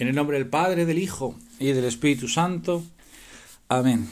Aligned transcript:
En 0.00 0.08
el 0.08 0.14
nombre 0.14 0.38
del 0.38 0.48
Padre, 0.48 0.86
del 0.86 0.98
Hijo 0.98 1.34
y 1.58 1.72
del 1.72 1.84
Espíritu 1.84 2.26
Santo. 2.26 2.82
Amén. 3.68 4.08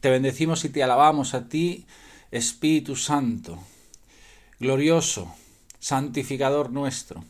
Te 0.00 0.10
bendecimos 0.10 0.64
y 0.64 0.68
te 0.68 0.82
alabamos 0.82 1.32
a 1.32 1.48
ti, 1.48 1.86
Espíritu 2.32 2.96
Santo, 2.96 3.56
glorioso, 4.58 5.32
santificador 5.78 6.72
nuestro. 6.72 7.22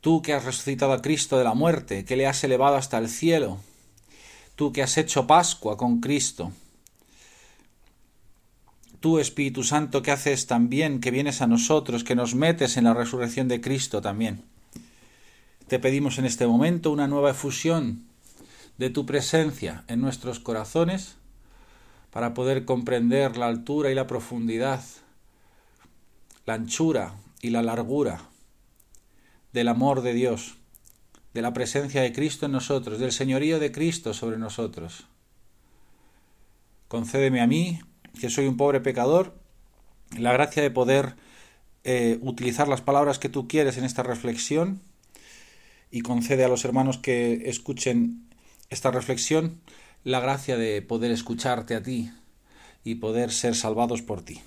Tú 0.00 0.22
que 0.22 0.34
has 0.34 0.44
resucitado 0.44 0.92
a 0.92 1.02
Cristo 1.02 1.36
de 1.36 1.42
la 1.42 1.54
muerte, 1.54 2.04
que 2.04 2.14
le 2.14 2.28
has 2.28 2.44
elevado 2.44 2.76
hasta 2.76 2.98
el 2.98 3.08
cielo, 3.08 3.58
tú 4.54 4.72
que 4.72 4.84
has 4.84 4.96
hecho 4.98 5.26
Pascua 5.26 5.76
con 5.76 5.98
Cristo, 6.00 6.52
tú 9.00 9.18
Espíritu 9.18 9.64
Santo 9.64 10.00
que 10.00 10.12
haces 10.12 10.46
también, 10.46 11.00
que 11.00 11.10
vienes 11.10 11.42
a 11.42 11.48
nosotros, 11.48 12.04
que 12.04 12.14
nos 12.14 12.36
metes 12.36 12.76
en 12.76 12.84
la 12.84 12.94
resurrección 12.94 13.48
de 13.48 13.60
Cristo 13.60 14.00
también. 14.00 14.44
Te 15.68 15.80
pedimos 15.80 16.18
en 16.18 16.26
este 16.26 16.46
momento 16.46 16.92
una 16.92 17.08
nueva 17.08 17.30
efusión 17.30 18.04
de 18.78 18.88
tu 18.88 19.04
presencia 19.04 19.82
en 19.88 20.00
nuestros 20.00 20.38
corazones 20.38 21.16
para 22.12 22.34
poder 22.34 22.64
comprender 22.64 23.36
la 23.36 23.48
altura 23.48 23.90
y 23.90 23.96
la 23.96 24.06
profundidad, 24.06 24.84
la 26.44 26.54
anchura 26.54 27.16
y 27.42 27.50
la 27.50 27.62
largura 27.62 28.20
del 29.52 29.66
amor 29.66 30.02
de 30.02 30.14
Dios, 30.14 30.54
de 31.34 31.42
la 31.42 31.52
presencia 31.52 32.00
de 32.00 32.12
Cristo 32.12 32.46
en 32.46 32.52
nosotros, 32.52 33.00
del 33.00 33.10
señorío 33.10 33.58
de 33.58 33.72
Cristo 33.72 34.14
sobre 34.14 34.38
nosotros. 34.38 35.08
Concédeme 36.86 37.40
a 37.40 37.48
mí, 37.48 37.80
que 38.20 38.30
soy 38.30 38.46
un 38.46 38.56
pobre 38.56 38.80
pecador, 38.80 39.34
la 40.16 40.32
gracia 40.32 40.62
de 40.62 40.70
poder 40.70 41.16
eh, 41.82 42.20
utilizar 42.22 42.68
las 42.68 42.82
palabras 42.82 43.18
que 43.18 43.28
tú 43.28 43.48
quieres 43.48 43.76
en 43.78 43.84
esta 43.84 44.04
reflexión 44.04 44.80
y 45.96 46.02
concede 46.02 46.44
a 46.44 46.48
los 46.48 46.66
hermanos 46.66 46.98
que 46.98 47.48
escuchen 47.48 48.28
esta 48.68 48.90
reflexión 48.90 49.62
la 50.04 50.20
gracia 50.20 50.58
de 50.58 50.82
poder 50.82 51.10
escucharte 51.10 51.74
a 51.74 51.82
ti 51.82 52.10
y 52.84 52.96
poder 52.96 53.32
ser 53.32 53.54
salvados 53.54 54.02
por 54.02 54.20
ti. 54.20 54.42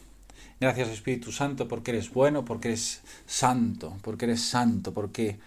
Gracias 0.59 0.89
Espíritu 0.89 1.31
Santo 1.31 1.67
porque 1.67 1.89
eres 1.89 2.13
bueno, 2.13 2.45
porque 2.45 2.67
eres 2.67 3.01
santo, 3.25 3.97
porque 4.03 4.25
eres 4.25 4.43
santo, 4.43 4.93
porque 4.93 5.39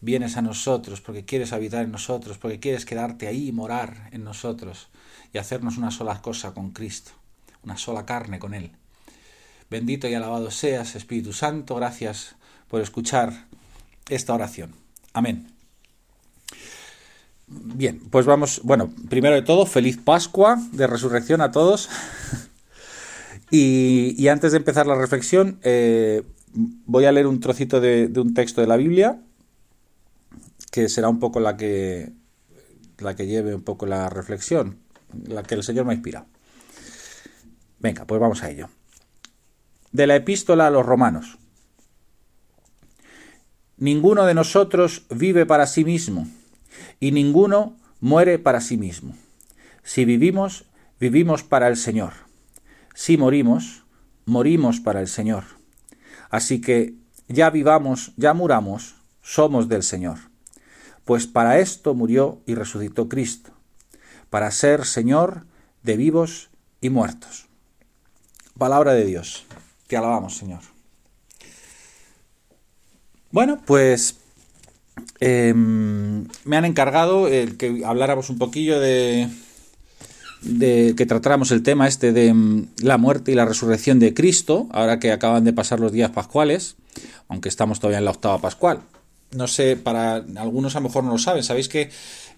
vienes 0.00 0.38
a 0.38 0.40
nosotros, 0.40 1.02
porque 1.02 1.26
quieres 1.26 1.52
habitar 1.52 1.84
en 1.84 1.92
nosotros, 1.92 2.38
porque 2.38 2.58
quieres 2.58 2.86
quedarte 2.86 3.26
ahí 3.26 3.48
y 3.48 3.52
morar 3.52 4.08
en 4.12 4.24
nosotros 4.24 4.88
y 5.34 5.36
hacernos 5.36 5.76
una 5.76 5.90
sola 5.90 6.22
cosa 6.22 6.54
con 6.54 6.70
Cristo, 6.70 7.10
una 7.64 7.76
sola 7.76 8.06
carne 8.06 8.38
con 8.38 8.54
Él. 8.54 8.70
Bendito 9.68 10.08
y 10.08 10.14
alabado 10.14 10.50
seas, 10.50 10.94
Espíritu 10.94 11.34
Santo, 11.34 11.74
gracias 11.74 12.34
por 12.66 12.80
escuchar 12.80 13.44
esta 14.08 14.32
oración. 14.32 14.79
Amén. 15.12 15.46
Bien, 17.46 18.00
pues 18.10 18.26
vamos, 18.26 18.60
bueno, 18.62 18.92
primero 19.08 19.34
de 19.34 19.42
todo, 19.42 19.66
feliz 19.66 19.98
Pascua 19.98 20.58
de 20.72 20.86
resurrección 20.86 21.40
a 21.40 21.50
todos. 21.50 21.88
y, 23.50 24.28
antes 24.28 24.52
de 24.52 24.58
empezar 24.58 24.86
la 24.86 24.94
reflexión, 24.94 25.58
eh, 25.62 26.22
voy 26.54 27.06
a 27.06 27.12
leer 27.12 27.26
un 27.26 27.40
trocito 27.40 27.80
de, 27.80 28.06
de, 28.06 28.20
un 28.20 28.34
texto 28.34 28.60
de 28.60 28.68
la 28.68 28.76
Biblia, 28.76 29.20
que 30.70 30.88
será 30.88 31.08
un 31.08 31.18
poco 31.18 31.40
la 31.40 31.56
que, 31.56 32.12
la 32.98 33.16
que 33.16 33.26
lleve 33.26 33.52
un 33.52 33.62
poco 33.62 33.84
la 33.86 34.08
reflexión, 34.08 34.78
la 35.26 35.42
que 35.42 35.56
el 35.56 35.64
Señor 35.64 35.86
me 35.86 35.92
ha 35.92 35.94
inspirado. 35.94 36.26
Venga, 37.80 38.04
pues 38.04 38.20
vamos 38.20 38.44
a 38.44 38.50
ello. 38.50 38.68
De 39.90 40.06
la 40.06 40.14
epístola 40.14 40.68
a 40.68 40.70
los 40.70 40.86
romanos. 40.86 41.39
Ninguno 43.80 44.26
de 44.26 44.34
nosotros 44.34 45.06
vive 45.08 45.46
para 45.46 45.66
sí 45.66 45.84
mismo, 45.86 46.28
y 47.00 47.12
ninguno 47.12 47.78
muere 47.98 48.38
para 48.38 48.60
sí 48.60 48.76
mismo. 48.76 49.16
Si 49.82 50.04
vivimos, 50.04 50.66
vivimos 51.00 51.42
para 51.42 51.66
el 51.66 51.78
Señor. 51.78 52.12
Si 52.94 53.16
morimos, 53.16 53.84
morimos 54.26 54.80
para 54.80 55.00
el 55.00 55.08
Señor. 55.08 55.44
Así 56.28 56.60
que 56.60 56.92
ya 57.26 57.48
vivamos, 57.48 58.12
ya 58.18 58.34
muramos, 58.34 58.96
somos 59.22 59.66
del 59.70 59.82
Señor. 59.82 60.18
Pues 61.06 61.26
para 61.26 61.58
esto 61.58 61.94
murió 61.94 62.42
y 62.44 62.56
resucitó 62.56 63.08
Cristo, 63.08 63.50
para 64.28 64.50
ser 64.50 64.84
Señor 64.84 65.46
de 65.82 65.96
vivos 65.96 66.50
y 66.82 66.90
muertos. 66.90 67.48
Palabra 68.58 68.92
de 68.92 69.06
Dios. 69.06 69.46
Te 69.86 69.96
alabamos, 69.96 70.36
Señor. 70.36 70.69
Bueno, 73.30 73.60
pues 73.64 74.16
em, 75.20 76.26
me 76.44 76.56
han 76.56 76.64
encargado 76.64 77.28
el 77.28 77.56
que 77.56 77.82
habláramos 77.84 78.28
un 78.30 78.38
poquillo 78.38 78.80
de, 78.80 79.28
de 80.42 80.94
que 80.96 81.06
tratáramos 81.06 81.50
el 81.52 81.62
tema 81.62 81.86
este 81.86 82.12
de 82.12 82.28
em, 82.28 82.66
la 82.82 82.98
muerte 82.98 83.32
y 83.32 83.34
la 83.34 83.44
resurrección 83.44 83.98
de 83.98 84.14
Cristo, 84.14 84.68
ahora 84.72 84.98
que 84.98 85.12
acaban 85.12 85.44
de 85.44 85.52
pasar 85.52 85.80
los 85.80 85.92
días 85.92 86.10
pascuales, 86.10 86.76
aunque 87.28 87.48
estamos 87.48 87.78
todavía 87.78 87.98
en 87.98 88.04
la 88.04 88.10
octava 88.10 88.40
pascual. 88.40 88.80
No 89.32 89.46
sé, 89.46 89.76
para 89.76 90.16
algunos 90.36 90.74
a 90.74 90.80
lo 90.80 90.88
mejor 90.88 91.04
no 91.04 91.12
lo 91.12 91.18
saben, 91.18 91.44
sabéis 91.44 91.68
que 91.68 91.90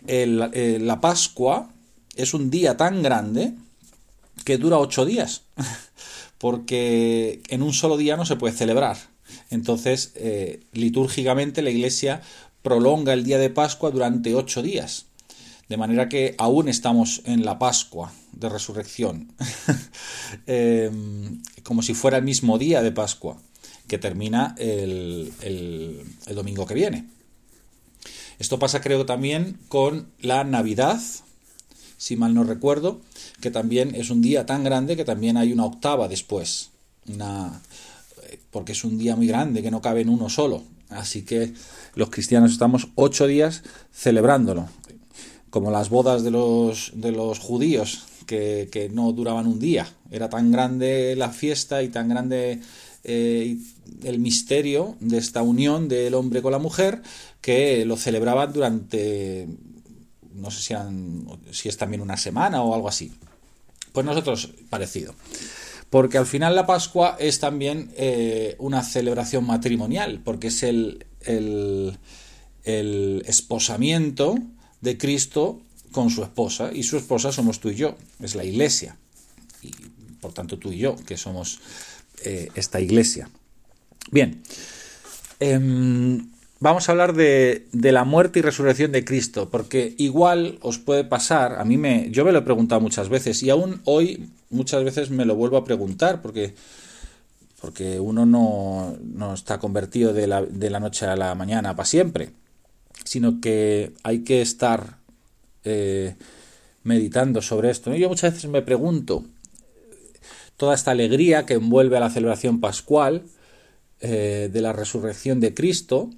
la 0.06 1.00
Pascua 1.00 1.70
es 2.16 2.34
un 2.34 2.50
día 2.50 2.76
tan 2.76 3.03
grande 3.03 3.54
que 4.44 4.59
dura 4.59 4.78
ocho 4.78 5.06
días, 5.06 5.42
porque 6.38 7.41
en 7.48 7.62
un 7.62 7.72
solo 7.72 7.97
día 7.97 8.19
no 8.19 8.26
se 8.26 8.36
puede 8.36 8.54
celebrar. 8.54 9.12
Entonces, 9.53 10.13
eh, 10.15 10.61
litúrgicamente 10.73 11.61
la 11.61 11.69
Iglesia 11.69 12.23
prolonga 12.63 13.13
el 13.13 13.23
día 13.23 13.37
de 13.37 13.51
Pascua 13.51 13.91
durante 13.91 14.35
ocho 14.35 14.63
días. 14.63 15.05
De 15.69 15.77
manera 15.77 16.09
que 16.09 16.35
aún 16.39 16.69
estamos 16.69 17.21
en 17.27 17.45
la 17.45 17.59
Pascua 17.59 18.13
de 18.33 18.49
Resurrección, 18.49 19.33
em, 20.47 21.43
como 21.63 21.83
si 21.83 21.93
fuera 21.93 22.17
el 22.17 22.25
mismo 22.25 22.57
día 22.57 22.81
de 22.81 22.93
Pascua, 22.93 23.37
que 23.89 23.99
termina 23.99 24.55
el, 24.57 25.31
el, 25.43 26.01
el 26.27 26.34
domingo 26.34 26.65
que 26.65 26.75
viene. 26.75 27.05
Esto 28.39 28.59
pasa 28.59 28.81
creo 28.81 29.05
también 29.05 29.59
con 29.69 30.09
la 30.19 30.45
Navidad, 30.45 30.99
si 31.99 32.17
mal 32.17 32.33
no 32.33 32.45
recuerdo, 32.45 33.03
que 33.43 33.51
también 33.51 33.95
es 33.95 34.09
un 34.09 34.23
día 34.23 34.47
tan 34.47 34.65
grande 34.65 34.97
que 34.97 35.05
también 35.05 35.37
hay 35.37 35.53
una 35.53 35.67
octava 35.67 36.09
después. 36.09 36.71
Una, 37.07 37.61
porque 38.53 38.73
es 38.73 38.85
un 38.85 38.99
día 38.99 39.17
muy 39.17 39.27
grande 39.27 39.63
que 39.63 39.73
no 39.73 39.81
cabe 39.81 40.03
en 40.03 40.11
uno 40.11 40.29
solo. 40.29 40.63
Así 40.91 41.23
que 41.23 41.55
los 41.95 42.11
cristianos 42.11 42.53
estamos 42.53 42.89
ocho 42.95 43.27
días 43.27 43.63
celebrándolo, 43.93 44.69
como 45.51 45.71
las 45.71 45.89
bodas 45.89 46.23
de 46.23 46.31
los, 46.31 46.93
de 46.95 47.11
los 47.11 47.39
judíos, 47.39 48.05
que, 48.27 48.69
que 48.71 48.89
no 48.91 49.11
duraban 49.13 49.47
un 49.47 49.59
día. 49.59 49.89
Era 50.11 50.29
tan 50.29 50.53
grande 50.53 51.17
la 51.17 51.31
fiesta 51.31 51.83
y 51.83 51.89
tan 51.89 52.09
grande 52.09 52.61
eh, 53.05 53.57
el 54.05 54.19
misterio 54.19 54.97
de 55.01 55.19
esta 55.19 55.43
unión 55.43 55.89
del 55.89 56.15
hombre 56.15 56.43
con 56.43 56.53
la 56.53 56.59
mujer 56.59 57.03
que 57.41 57.84
lo 57.87 57.97
celebraban 57.97 58.53
durante, 58.53 59.49
no 60.34 60.51
sé 60.51 60.63
si, 60.63 60.73
eran, 60.75 61.27
si 61.51 61.69
es 61.69 61.77
también 61.77 62.03
una 62.03 62.17
semana 62.19 62.63
o 62.63 62.75
algo 62.75 62.89
así. 62.89 63.13
Pues 63.93 64.07
nosotros 64.07 64.51
parecido 64.71 65.15
porque 65.92 66.16
al 66.16 66.25
final 66.25 66.56
la 66.56 66.64
Pascua 66.64 67.19
es 67.20 67.38
también 67.38 67.92
eh, 67.98 68.56
una 68.58 68.82
celebración 68.82 69.47
matrimonial, 69.47 70.22
porque 70.25 70.47
es 70.47 70.62
el, 70.62 71.04
el, 71.20 71.98
el, 72.64 73.22
esposamiento 73.26 74.38
de 74.80 74.97
Cristo 74.97 75.60
con 75.91 76.08
su 76.08 76.22
esposa, 76.22 76.70
y 76.72 76.84
su 76.84 76.97
esposa 76.97 77.30
somos 77.30 77.60
tú 77.60 77.69
y 77.69 77.75
yo, 77.75 77.98
es 78.22 78.34
la 78.34 78.42
iglesia, 78.42 78.97
y 79.60 79.70
por 80.19 80.32
tanto 80.32 80.58
tú 80.58 80.72
y 80.72 80.78
yo, 80.78 80.97
que 80.97 81.19
somos 81.19 81.60
eh, 82.24 82.48
esta 82.54 82.80
iglesia. 82.80 83.28
Bien, 84.10 84.42
eh, 85.41 85.60
vamos 86.62 86.89
a 86.89 86.93
hablar 86.93 87.12
de, 87.15 87.67
la 87.73 88.05
muerte 88.05 88.39
y 88.39 88.42
resurrección 88.42 88.92
de 88.92 89.04
Cristo, 89.04 89.51
porque 89.51 89.97
igual 89.98 90.59
os 90.63 90.78
puede 90.78 91.03
pasar, 91.03 91.57
a 91.59 91.65
mí 91.65 91.77
me, 91.77 92.09
yo 92.10 92.25
me 92.25 92.31
lo 92.31 92.39
he 92.39 92.42
preguntado 92.42 92.81
muchas 92.81 93.09
veces 93.09 93.42
y 93.42 93.51
aún 93.51 93.83
hoy 93.84 94.31
muchas 94.48 94.84
veces 94.84 95.10
me 95.10 95.25
lo 95.25 95.34
vuelvo 95.34 95.57
a 95.57 95.65
preguntar, 95.65 96.22
porque, 96.22 96.54
porque 97.60 97.98
uno 97.98 98.27
no, 98.27 98.97
no 99.03 99.34
está 99.34 99.59
convertido 99.59 100.13
de 100.13 100.28
la, 100.28 100.42
de 100.42 100.71
la, 100.71 100.78
noche 100.78 101.04
a 101.04 101.16
la 101.16 101.34
mañana 101.34 101.75
para 101.75 101.84
siempre, 101.84 102.31
sino 103.04 103.41
que 103.41 103.92
hay 104.04 104.21
que 104.21 104.41
estar 104.41 104.98
eh, 105.65 106.15
meditando 106.84 107.42
sobre 107.42 107.71
esto. 107.71 107.92
Yo 107.97 108.09
muchas 108.09 108.34
veces 108.34 108.48
me 108.48 108.63
pregunto, 108.63 109.25
toda 110.57 110.77
esta 110.77 110.92
alegría 110.92 111.45
que 111.45 111.54
envuelve 111.54 111.97
a 111.97 112.01
la 112.01 112.10
celebración 112.10 112.60
pascual, 112.60 113.25
eh, 114.01 114.48
de 114.53 114.60
la 114.60 114.72
resurrección 114.72 115.41
de 115.41 115.54
Cristo, 115.54 116.10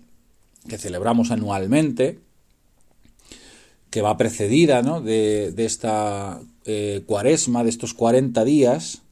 que 0.69 0.79
celebramos 0.79 1.31
anualmente, 1.31 2.19
que 3.91 4.03
va 4.03 4.17
precedida 4.17 4.83
¿no? 4.83 5.01
de, 5.01 5.53
de, 5.53 5.65
esta 5.65 6.41
eh, 6.65 7.03
cuaresma, 7.07 7.63
de 7.63 7.71
estos 7.71 7.95
40 7.95 8.45
días 8.45 9.03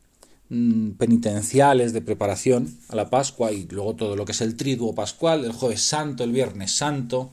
mmm, 0.49 0.93
penitenciales 0.93 1.93
de 1.93 2.01
preparación 2.01 2.77
a 2.89 2.97
la 2.97 3.11
Pascua 3.11 3.53
y 3.53 3.67
luego 3.71 3.95
todo 3.95 4.17
lo 4.17 4.25
que 4.25 4.33
es 4.33 4.41
el 4.41 4.57
triduo 4.57 4.95
pascual, 4.95 5.45
el 5.45 5.53
jueves 5.53 5.83
santo, 5.83 6.25
el 6.25 6.33
viernes 6.33 6.73
santo, 6.73 7.31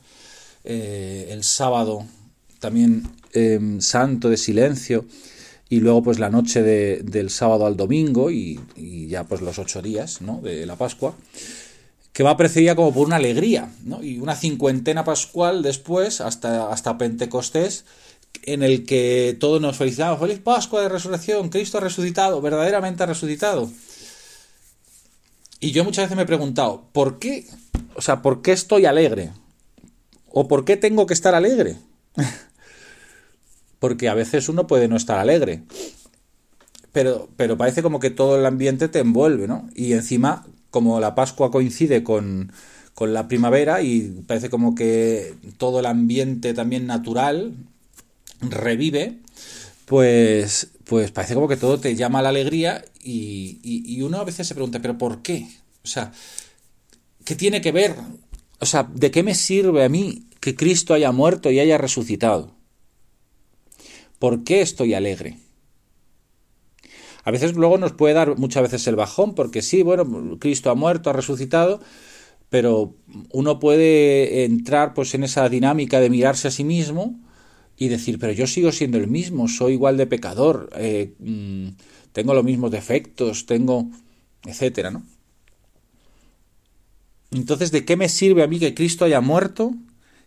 eh, 0.64 1.28
el 1.32 1.44
sábado 1.44 2.06
también 2.60 3.04
em, 3.34 3.80
santo 3.82 4.30
de 4.30 4.38
silencio 4.38 5.06
y 5.70 5.80
luego 5.80 6.04
pues 6.04 6.20
la 6.20 6.30
noche 6.30 6.62
del 6.62 7.30
sábado 7.30 7.66
al 7.66 7.78
domingo 7.78 8.32
y, 8.32 8.60
ya 9.08 9.24
pues 9.24 9.42
los 9.42 9.58
ocho 9.60 9.82
días 9.82 10.22
¿no? 10.22 10.42
de 10.42 10.66
la 10.66 10.76
Pascua, 10.76 11.16
que 12.20 12.24
va 12.24 12.36
precedida 12.36 12.76
como 12.76 12.94
por 12.94 13.08
una 13.08 13.16
alegría, 13.16 13.72
¿no? 13.86 14.04
y 14.04 14.20
una 14.20 14.36
cincuentena 14.36 15.06
pascual 15.06 15.64
después 15.64 16.20
hasta, 16.20 16.70
hasta 16.70 16.98
Pentecostés, 16.98 17.86
en 18.44 18.62
el 18.62 18.86
que 18.86 19.38
todos 19.40 19.62
nos 19.62 19.78
felicitamos, 19.78 20.20
feliz 20.20 20.40
Pascua 20.40 20.82
de 20.82 20.90
resurrección, 20.90 21.48
Cristo 21.48 21.78
ha 21.78 21.82
resucitado, 21.82 22.42
verdaderamente 22.42 23.04
ha 23.04 23.06
resucitado. 23.06 23.72
Y 25.62 25.72
yo 25.72 25.86
muchas 25.86 26.04
veces 26.04 26.18
me 26.18 26.24
he 26.24 26.26
preguntado, 26.26 26.90
¿por 26.92 27.20
qué? 27.20 27.48
O 27.96 28.02
sea, 28.02 28.22
¿por 28.22 28.42
qué 28.42 28.52
estoy 28.52 28.86
alegre? 28.86 29.32
¿O 30.28 30.50
por 30.50 30.66
qué 30.66 30.76
tengo 30.76 31.06
que 31.06 31.14
estar 31.14 31.36
alegre? 31.36 31.78
Porque 33.80 34.10
a 34.10 34.14
veces 34.14 34.50
uno 34.50 34.68
puede 34.68 34.90
no 34.90 34.98
estar 34.98 35.20
alegre. 35.20 35.64
Pero, 36.92 37.30
pero 37.38 37.56
parece 37.56 37.82
como 37.82 38.02
que 38.02 38.10
todo 38.10 38.38
el 38.38 38.46
ambiente 38.46 38.90
te 38.90 39.00
envuelve, 39.00 39.48
¿no? 39.48 39.70
Y 39.74 39.94
encima, 39.94 40.46
como 40.72 41.00
la 41.00 41.16
Pascua 41.16 41.52
coincide 41.52 42.04
con, 42.04 42.52
con 42.94 43.14
la 43.14 43.28
primavera 43.28 43.82
y 43.82 44.24
parece 44.28 44.50
como 44.50 44.76
que 44.76 45.34
todo 45.58 45.80
el 45.80 45.86
ambiente 45.86 46.54
también 46.54 46.86
natural 46.86 47.54
revive, 48.42 49.20
pues, 49.86 50.68
pues 50.86 51.12
parece 51.12 51.34
como 51.34 51.48
que 51.48 51.58
todo 51.58 51.80
te 51.80 51.96
llama 51.96 52.20
a 52.20 52.24
la 52.24 52.30
alegría 52.30 52.84
y, 53.04 53.60
y, 53.64 54.02
uno 54.02 54.20
a 54.20 54.24
veces 54.24 54.48
se 54.48 54.54
pregunta, 54.54 54.82
¿pero 54.82 54.98
por 54.98 55.22
qué? 55.22 55.48
O 55.84 55.88
sea, 55.88 56.12
¿qué 57.26 57.36
tiene 57.36 57.62
que 57.62 57.72
ver? 57.72 57.96
O 58.60 58.66
sea, 58.66 58.84
¿de 58.84 59.12
qué 59.12 59.24
me 59.24 59.36
sirve 59.36 59.84
a 59.84 59.90
mí 59.90 60.26
que 60.40 60.56
Cristo 60.56 60.94
haya 60.94 61.12
muerto 61.12 61.50
y 61.50 61.60
haya 61.60 61.78
resucitado? 61.78 62.54
¿Por 64.20 64.44
qué 64.44 64.62
estoy 64.62 64.94
alegre? 64.94 65.38
A 67.24 67.32
veces 67.32 67.56
luego 67.56 67.78
nos 67.78 67.94
puede 67.94 68.14
dar 68.14 68.38
muchas 68.38 68.64
veces 68.64 68.88
el 68.88 68.96
bajón, 68.96 69.36
porque 69.36 69.62
sí, 69.62 69.84
bueno, 69.84 70.38
Cristo 70.40 70.72
ha 70.72 70.76
muerto, 70.76 71.10
ha 71.10 71.14
resucitado, 71.14 71.82
pero 72.50 72.96
uno 73.32 73.60
puede 73.60 74.46
entrar 74.46 74.94
pues 74.94 75.14
en 75.14 75.24
esa 75.24 75.48
dinámica 75.50 76.00
de 76.00 76.10
mirarse 76.10 76.48
a 76.48 76.52
sí 76.52 76.64
mismo 76.64 77.20
y 77.78 77.88
decir, 77.88 78.20
pero 78.20 78.34
yo 78.34 78.48
sigo 78.48 78.72
siendo 78.72 78.98
el 78.98 79.08
mismo, 79.08 79.48
soy 79.48 79.74
igual 79.74 79.98
de 79.98 80.08
pecador, 80.08 80.70
eh, 80.76 81.14
mm, 81.20 81.70
tengo 82.12 82.34
los 82.34 82.44
mismos 82.44 82.72
defectos, 82.72 83.46
tengo, 83.46 83.90
etcétera, 84.46 84.92
¿no? 84.92 85.04
Entonces, 87.32 87.72
¿de 87.72 87.86
qué 87.86 87.96
me 87.96 88.10
sirve 88.10 88.44
a 88.44 88.48
mí 88.48 88.60
que 88.60 88.74
Cristo 88.74 89.06
haya 89.06 89.22
muerto 89.22 89.76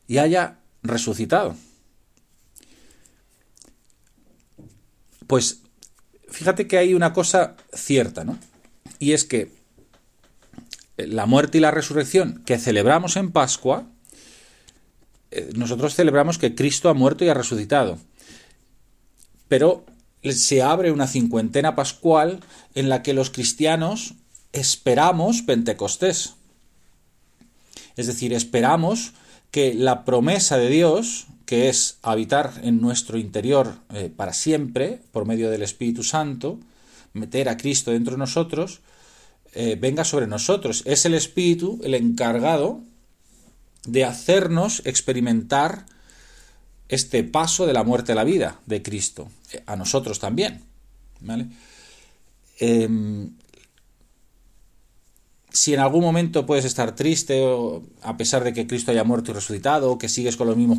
y 0.06 0.18
haya 0.18 0.60
resucitado? 0.82 1.56
Pues 5.26 5.62
fíjate 6.32 6.66
que 6.66 6.78
hay 6.78 6.94
una 6.94 7.12
cosa 7.12 7.56
cierta, 7.72 8.24
¿no? 8.24 8.38
Y 8.98 9.12
es 9.12 9.24
que 9.24 9.52
la 10.96 11.26
muerte 11.26 11.58
y 11.58 11.60
la 11.60 11.70
resurrección 11.70 12.42
que 12.44 12.58
celebramos 12.58 13.16
en 13.16 13.32
Pascua 13.32 13.86
eh, 15.32 15.50
nosotros 15.54 15.94
celebramos 15.94 16.36
que 16.36 16.54
Cristo 16.54 16.90
ha 16.90 16.94
muerto 16.94 17.24
y 17.24 17.30
ha 17.30 17.34
resucitado. 17.34 17.98
Pero 19.48 19.84
se 20.22 20.62
abre 20.62 20.92
una 20.92 21.06
cincuentena 21.06 21.74
pascual 21.74 22.40
en 22.74 22.90
la 22.90 23.02
que 23.02 23.14
los 23.14 23.30
cristianos 23.30 24.14
esperamos 24.52 25.40
Pentecostés. 25.40 26.34
Es 27.96 28.06
decir, 28.06 28.34
esperamos 28.34 29.12
que 29.50 29.74
la 29.74 30.04
promesa 30.04 30.58
de 30.58 30.68
Dios, 30.68 31.26
que 31.46 31.68
es 31.68 31.98
habitar 32.02 32.60
en 32.62 32.80
nuestro 32.80 33.18
interior 33.18 33.74
eh, 33.92 34.10
para 34.14 34.32
siempre, 34.32 35.00
por 35.12 35.26
medio 35.26 35.50
del 35.50 35.62
Espíritu 35.62 36.02
Santo, 36.02 36.58
meter 37.12 37.48
a 37.48 37.56
Cristo 37.56 37.90
dentro 37.90 38.12
de 38.12 38.18
nosotros, 38.18 38.80
eh, 39.54 39.76
venga 39.78 40.04
sobre 40.04 40.26
nosotros. 40.26 40.82
Es 40.86 41.04
el 41.04 41.14
Espíritu 41.14 41.80
el 41.82 41.94
encargado 41.94 42.80
de 43.86 44.04
hacernos 44.04 44.82
experimentar 44.84 45.86
este 46.88 47.24
paso 47.24 47.66
de 47.66 47.72
la 47.72 47.84
muerte 47.84 48.12
a 48.12 48.14
la 48.14 48.24
vida 48.24 48.60
de 48.66 48.82
Cristo, 48.82 49.28
eh, 49.52 49.62
a 49.66 49.76
nosotros 49.76 50.18
también. 50.18 50.62
¿vale? 51.20 51.48
Em, 52.58 53.30
si 55.52 55.74
en 55.74 55.80
algún 55.80 56.02
momento 56.02 56.46
puedes 56.46 56.64
estar 56.64 56.94
triste 56.94 57.42
o, 57.42 57.82
a 58.02 58.16
pesar 58.16 58.42
de 58.42 58.52
que 58.52 58.66
Cristo 58.66 58.90
haya 58.90 59.04
muerto 59.04 59.30
y 59.30 59.34
resucitado, 59.34 59.98
que 59.98 60.08
sigues 60.08 60.36
con 60.36 60.46
los 60.46 60.56
mismos 60.56 60.78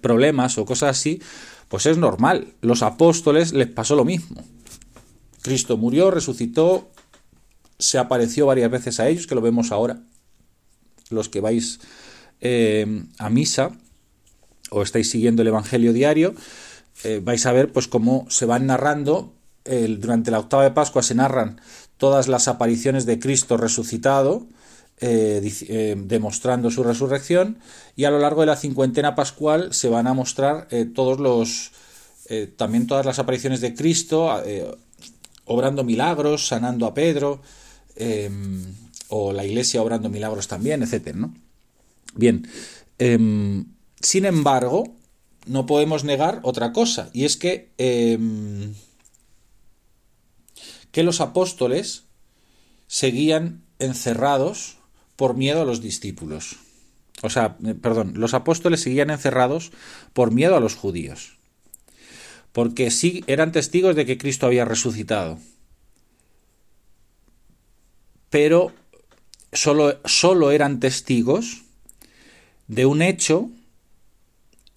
problemas 0.00 0.56
o 0.56 0.64
cosas 0.64 0.96
así, 0.96 1.20
pues 1.68 1.86
es 1.86 1.98
normal. 1.98 2.54
Los 2.60 2.82
apóstoles 2.82 3.52
les 3.52 3.68
pasó 3.68 3.96
lo 3.96 4.04
mismo. 4.04 4.42
Cristo 5.42 5.76
murió, 5.76 6.10
resucitó, 6.10 6.90
se 7.78 7.98
apareció 7.98 8.46
varias 8.46 8.70
veces 8.70 9.00
a 9.00 9.08
ellos, 9.08 9.26
que 9.26 9.34
lo 9.34 9.40
vemos 9.40 9.72
ahora. 9.72 9.98
Los 11.10 11.28
que 11.28 11.40
vais 11.40 11.80
eh, 12.40 13.04
a 13.18 13.30
misa 13.30 13.72
o 14.70 14.82
estáis 14.82 15.10
siguiendo 15.10 15.42
el 15.42 15.48
Evangelio 15.48 15.92
diario, 15.92 16.34
eh, 17.02 17.20
vais 17.22 17.44
a 17.46 17.52
ver 17.52 17.72
pues 17.72 17.88
cómo 17.88 18.26
se 18.30 18.46
van 18.46 18.66
narrando, 18.66 19.32
durante 19.64 20.30
la 20.30 20.40
octava 20.40 20.62
de 20.62 20.72
Pascua 20.72 21.02
se 21.02 21.14
narran 21.14 21.58
todas 22.04 22.28
las 22.28 22.48
apariciones 22.48 23.06
de 23.06 23.18
Cristo 23.18 23.56
resucitado, 23.56 24.46
eh, 25.00 25.96
demostrando 25.96 26.70
su 26.70 26.84
resurrección, 26.84 27.56
y 27.96 28.04
a 28.04 28.10
lo 28.10 28.18
largo 28.18 28.42
de 28.42 28.48
la 28.48 28.56
cincuentena 28.56 29.14
pascual 29.14 29.72
se 29.72 29.88
van 29.88 30.06
a 30.06 30.12
mostrar 30.12 30.68
todos 30.94 31.18
los 31.18 31.72
también 32.56 32.86
todas 32.86 33.06
las 33.06 33.18
apariciones 33.18 33.62
de 33.62 33.72
Cristo, 33.72 34.28
obrando 35.46 35.82
milagros, 35.82 36.46
sanando 36.46 36.84
a 36.84 36.92
Pedro, 36.92 37.40
o 39.08 39.32
la 39.32 39.46
iglesia 39.46 39.80
obrando 39.80 40.10
milagros 40.10 40.46
también, 40.46 40.82
etcétera, 40.82 41.16
¿no? 41.16 41.34
Bien, 42.14 42.46
em, 42.98 43.64
sin 43.98 44.26
embargo, 44.26 44.84
no 45.46 45.64
podemos 45.64 46.04
negar 46.04 46.40
otra 46.42 46.72
cosa, 46.72 47.08
y 47.14 47.24
es 47.24 47.36
que, 47.36 47.70
em, 47.78 48.74
que 50.94 51.02
los 51.02 51.20
apóstoles 51.20 52.04
seguían 52.86 53.64
encerrados 53.80 54.76
por 55.16 55.34
miedo 55.34 55.62
a 55.62 55.64
los 55.64 55.82
discípulos. 55.82 56.54
O 57.20 57.30
sea, 57.30 57.56
eh, 57.66 57.74
perdón, 57.74 58.12
los 58.14 58.32
apóstoles 58.32 58.80
seguían 58.80 59.10
encerrados 59.10 59.72
por 60.12 60.30
miedo 60.30 60.56
a 60.56 60.60
los 60.60 60.76
judíos. 60.76 61.36
Porque 62.52 62.92
sí 62.92 63.24
eran 63.26 63.50
testigos 63.50 63.96
de 63.96 64.06
que 64.06 64.18
Cristo 64.18 64.46
había 64.46 64.64
resucitado. 64.64 65.40
Pero 68.30 68.72
solo, 69.52 69.98
solo 70.04 70.52
eran 70.52 70.78
testigos 70.78 71.64
de 72.68 72.86
un 72.86 73.02
hecho 73.02 73.50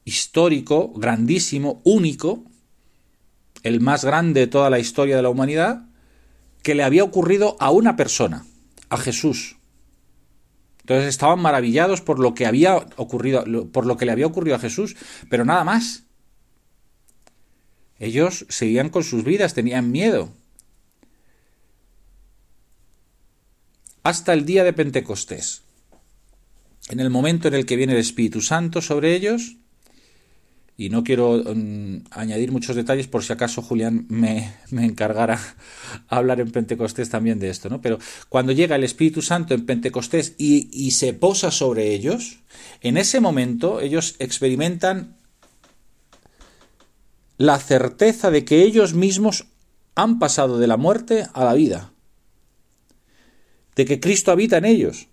histórico, 0.03 0.93
grandísimo, 0.95 1.79
único, 1.83 2.43
el 3.61 3.81
más 3.81 4.03
grande 4.03 4.39
de 4.39 4.47
toda 4.47 4.71
la 4.71 4.79
historia 4.79 5.15
de 5.15 5.21
la 5.21 5.29
humanidad, 5.29 5.86
que 6.63 6.75
le 6.75 6.83
había 6.83 7.03
ocurrido 7.03 7.55
a 7.59 7.71
una 7.71 7.95
persona, 7.95 8.45
a 8.89 8.97
Jesús. 8.97 9.57
Entonces 10.81 11.07
estaban 11.07 11.39
maravillados 11.39 12.01
por 12.01 12.19
lo 12.19 12.33
que 12.33 12.45
había 12.45 12.77
ocurrido, 12.95 13.43
por 13.71 13.85
lo 13.85 13.97
que 13.97 14.05
le 14.05 14.11
había 14.11 14.27
ocurrido 14.27 14.55
a 14.55 14.59
Jesús, 14.59 14.95
pero 15.29 15.45
nada 15.45 15.63
más. 15.63 16.03
Ellos 17.99 18.45
seguían 18.49 18.89
con 18.89 19.03
sus 19.03 19.23
vidas, 19.23 19.53
tenían 19.53 19.91
miedo. 19.91 20.29
Hasta 24.03 24.33
el 24.33 24.45
día 24.45 24.63
de 24.63 24.73
Pentecostés 24.73 25.63
en 26.89 26.99
el 26.99 27.09
momento 27.09 27.47
en 27.47 27.53
el 27.53 27.65
que 27.65 27.75
viene 27.75 27.93
el 27.93 27.99
Espíritu 27.99 28.41
Santo 28.41 28.81
sobre 28.81 29.15
ellos, 29.15 29.57
y 30.79 30.89
no 30.89 31.03
quiero 31.03 31.43
mm, 31.43 32.03
añadir 32.11 32.51
muchos 32.51 32.75
detalles 32.75 33.07
por 33.07 33.23
si 33.23 33.33
acaso 33.33 33.63
Julián 33.63 34.05
me, 34.09 34.53
me, 34.69 34.85
encargara 34.85 35.39
hablar 36.07 36.39
en 36.39 36.51
Pentecostés 36.51 37.09
también 37.09 37.39
de 37.39 37.49
esto, 37.49 37.67
¿no? 37.67 37.81
Pero 37.81 37.97
cuando 38.29 38.51
llega 38.51 38.75
el 38.75 38.83
Espíritu 38.83 39.23
Santo 39.23 39.55
en 39.55 39.65
Pentecostés 39.65 40.35
y, 40.37 40.69
y 40.71 40.91
se 40.91 41.13
posa 41.13 41.49
sobre 41.49 41.93
ellos, 41.93 42.39
en 42.81 42.97
ese 42.97 43.19
momento 43.19 43.81
ellos 43.81 44.15
experimentan 44.19 45.17
la 47.37 47.57
certeza 47.57 48.29
de 48.29 48.45
que 48.45 48.61
ellos 48.61 48.93
mismos 48.93 49.45
han 49.95 50.19
pasado 50.19 50.59
de 50.59 50.67
la 50.67 50.77
muerte 50.77 51.25
a 51.33 51.43
la 51.43 51.55
vida, 51.55 51.91
de 53.75 53.85
que 53.85 53.99
Cristo 53.99 54.31
habita 54.31 54.57
en 54.57 54.65
ellos 54.65 55.07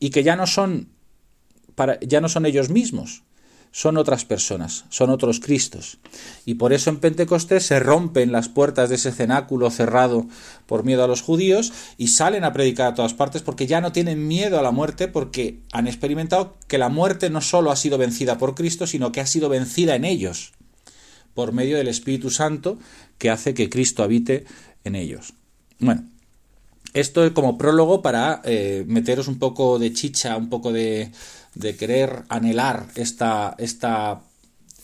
y 0.00 0.10
que 0.10 0.24
ya 0.24 0.34
no 0.34 0.48
son 0.48 0.88
para, 1.76 2.00
ya 2.00 2.20
no 2.20 2.28
son 2.28 2.44
ellos 2.44 2.70
mismos, 2.70 3.22
son 3.78 3.96
otras 3.96 4.24
personas, 4.24 4.86
son 4.88 5.08
otros 5.08 5.38
Cristos. 5.38 5.98
Y 6.44 6.54
por 6.54 6.72
eso 6.72 6.90
en 6.90 6.98
Pentecostés 6.98 7.64
se 7.64 7.78
rompen 7.78 8.32
las 8.32 8.48
puertas 8.48 8.88
de 8.88 8.96
ese 8.96 9.12
cenáculo 9.12 9.70
cerrado 9.70 10.26
por 10.66 10.82
miedo 10.82 11.04
a 11.04 11.06
los 11.06 11.22
judíos 11.22 11.72
y 11.96 12.08
salen 12.08 12.42
a 12.42 12.52
predicar 12.52 12.88
a 12.88 12.94
todas 12.96 13.14
partes 13.14 13.42
porque 13.42 13.68
ya 13.68 13.80
no 13.80 13.92
tienen 13.92 14.26
miedo 14.26 14.58
a 14.58 14.62
la 14.62 14.72
muerte 14.72 15.06
porque 15.06 15.60
han 15.70 15.86
experimentado 15.86 16.56
que 16.66 16.76
la 16.76 16.88
muerte 16.88 17.30
no 17.30 17.40
solo 17.40 17.70
ha 17.70 17.76
sido 17.76 17.98
vencida 17.98 18.36
por 18.36 18.56
Cristo, 18.56 18.84
sino 18.84 19.12
que 19.12 19.20
ha 19.20 19.26
sido 19.26 19.48
vencida 19.48 19.94
en 19.94 20.04
ellos 20.04 20.54
por 21.32 21.52
medio 21.52 21.76
del 21.76 21.86
Espíritu 21.86 22.30
Santo 22.30 22.80
que 23.16 23.30
hace 23.30 23.54
que 23.54 23.70
Cristo 23.70 24.02
habite 24.02 24.44
en 24.82 24.96
ellos. 24.96 25.34
Bueno, 25.78 26.02
esto 26.94 27.24
es 27.24 27.30
como 27.30 27.56
prólogo 27.56 28.02
para 28.02 28.42
eh, 28.44 28.84
meteros 28.88 29.28
un 29.28 29.38
poco 29.38 29.78
de 29.78 29.92
chicha, 29.92 30.36
un 30.36 30.48
poco 30.48 30.72
de, 30.72 31.12
de 31.58 31.76
querer 31.76 32.22
anhelar 32.28 32.86
esta, 32.94 33.54
esta 33.58 34.22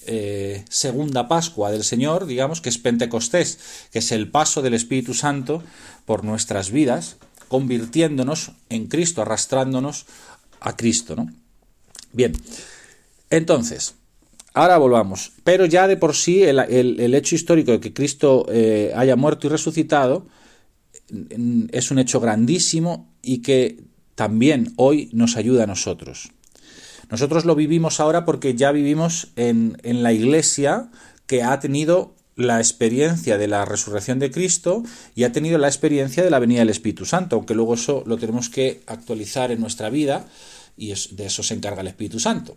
eh, 0.07 0.64
segunda 0.69 1.28
Pascua 1.28 1.71
del 1.71 1.85
Señor, 1.85 2.26
digamos, 2.26 2.61
que 2.61 2.69
es 2.69 2.78
Pentecostés, 2.78 3.59
que 3.93 4.00
es 4.00 4.12
el 4.12 4.28
paso 4.28 4.61
del 4.61 4.75
Espíritu 4.75 5.14
Santo 5.14 5.62
por 6.04 6.25
nuestras 6.25 6.71
vidas, 6.71 7.16
convirtiéndonos 7.49 8.52
en 8.69 8.88
Cristo, 8.88 9.23
arrastrándonos 9.23 10.07
a 10.61 10.76
Cristo, 10.76 11.14
¿no? 11.14 11.31
Bien, 12.12 12.33
entonces, 13.31 13.95
ahora 14.52 14.76
volvamos, 14.76 15.33
pero 15.45 15.66
ya 15.66 15.87
de 15.87 15.97
por 15.97 16.14
sí 16.14 16.43
el, 16.43 17.14
hecho 17.14 17.35
histórico 17.35 17.73
de 17.73 17.81
que 17.81 17.93
Cristo 17.93 18.47
eh, 18.50 18.93
haya 18.95 19.16
muerto 19.16 19.47
y 19.47 19.50
resucitado 19.50 20.26
es 21.71 21.90
un 21.90 21.99
hecho 21.99 22.21
grandísimo 22.21 23.12
y 23.23 23.38
que 23.38 23.78
también 24.14 24.73
hoy 24.76 25.11
nos 25.12 25.37
ayuda 25.37 25.64
a 25.64 25.66
nosotros. 25.66 26.31
Nosotros 27.11 27.44
lo 27.44 27.54
vivimos 27.54 28.00
ahora 28.00 28.25
porque 28.25 28.54
ya 28.54 28.73
vivimos 28.73 29.28
en, 29.37 29.76
la 29.82 30.12
iglesia 30.12 30.90
que 31.26 31.42
ha 31.42 31.58
tenido 31.61 32.14
la 32.37 32.58
experiencia 32.58 33.38
de 33.38 33.46
la 33.46 33.64
resurrección 33.64 34.18
de 34.18 34.30
Cristo 34.30 34.82
y 35.14 35.25
ha 35.25 35.32
tenido 35.32 35.58
la 35.58 35.68
experiencia 35.68 36.25
de 36.25 36.30
la 36.30 36.38
venida 36.38 36.61
del 36.61 36.70
Espíritu 36.70 37.04
Santo, 37.04 37.37
aunque 37.37 37.54
luego 37.54 37.75
eso 37.75 38.02
lo 38.06 38.16
tenemos 38.18 38.49
que 38.49 38.82
actualizar 38.87 39.52
en 39.52 39.61
nuestra 39.61 39.90
vida 39.90 40.26
y 40.76 40.88
de 40.88 41.26
eso 41.26 41.42
se 41.42 41.54
encarga 41.54 41.82
el 41.82 41.88
Espíritu 41.88 42.18
Santo. 42.18 42.56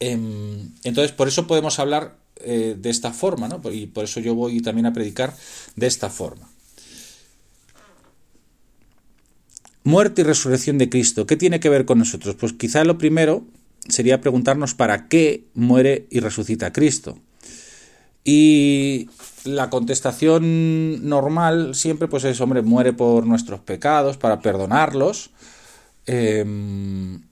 Em, 0.00 0.72
entonces, 0.84 1.12
por 1.12 1.28
eso 1.28 1.46
podemos 1.46 1.78
hablar 1.78 2.16
eh, 2.36 2.76
de 2.78 2.90
esta 2.90 3.12
forma, 3.12 3.48
¿no? 3.48 3.60
y 3.72 3.86
por 3.86 4.04
eso 4.04 4.20
yo 4.20 4.34
voy 4.34 4.60
también 4.60 4.86
a 4.86 4.92
predicar 4.92 5.36
de 5.76 5.86
esta 5.86 6.10
forma. 6.10 6.48
Muerte 9.88 10.20
y 10.20 10.24
resurrección 10.24 10.76
de 10.76 10.90
Cristo. 10.90 11.24
¿Qué 11.24 11.38
tiene 11.38 11.60
que 11.60 11.70
ver 11.70 11.86
con 11.86 11.98
nosotros? 11.98 12.34
Pues 12.34 12.52
quizá 12.52 12.84
lo 12.84 12.98
primero 12.98 13.46
sería 13.88 14.20
preguntarnos 14.20 14.74
para 14.74 15.08
qué 15.08 15.46
muere 15.54 16.06
y 16.10 16.20
resucita 16.20 16.74
Cristo. 16.74 17.18
Y 18.22 19.08
la 19.44 19.70
contestación 19.70 21.08
normal 21.08 21.74
siempre 21.74 22.06
pues 22.06 22.24
es, 22.24 22.38
hombre, 22.42 22.60
muere 22.60 22.92
por 22.92 23.26
nuestros 23.26 23.60
pecados, 23.60 24.18
para 24.18 24.42
perdonarlos. 24.42 25.30
Em, 26.04 27.22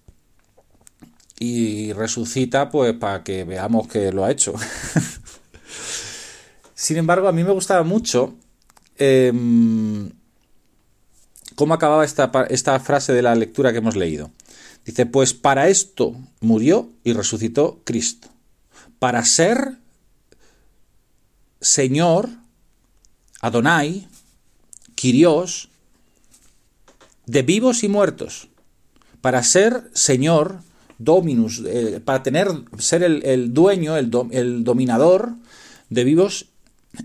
y 1.39 1.93
resucita 1.93 2.71
pues 2.71 2.95
para 2.95 3.23
que 3.23 3.45
veamos 3.45 3.87
que 3.87 4.11
lo 4.13 4.25
ha 4.25 4.31
hecho. 4.31 4.55
Sin 6.75 6.97
embargo, 6.97 7.29
a 7.29 7.33
mí 7.33 7.45
me 7.45 7.53
gustaba 7.53 7.83
mucho 7.83 8.35
em, 8.97 10.11
¿Cómo 11.57 11.73
acababa 11.75 12.05
esta, 12.05 12.31
esta 12.51 12.79
frase 12.81 13.15
de 13.15 13.23
la 13.23 13.35
lectura 13.35 13.73
que 13.73 13.79
hemos 13.79 13.97
leído? 13.97 14.31
Dice, 14.85 15.07
pues 15.07 15.35
para 15.35 15.69
esto 15.69 16.15
murió 16.41 16.91
y 17.03 17.15
resucitó 17.15 17.81
Cristo, 17.83 18.29
para 18.99 19.25
ser 19.25 19.79
Señor, 21.61 22.29
Adonai, 23.41 24.07
Quirios, 24.95 25.71
de 27.25 27.43
vivos 27.43 27.83
y 27.83 27.89
muertos, 27.89 28.49
para 29.21 29.43
ser 29.43 29.91
Señor, 29.95 30.61
Dominus, 30.99 31.63
eh, 31.67 32.01
para 32.05 32.23
tener, 32.23 32.49
ser 32.79 33.03
el, 33.03 33.55
dueño, 33.55 33.97
el, 33.97 34.11
el 34.31 34.63
dominador 34.63 35.35
de 35.89 36.05
vivos 36.05 36.47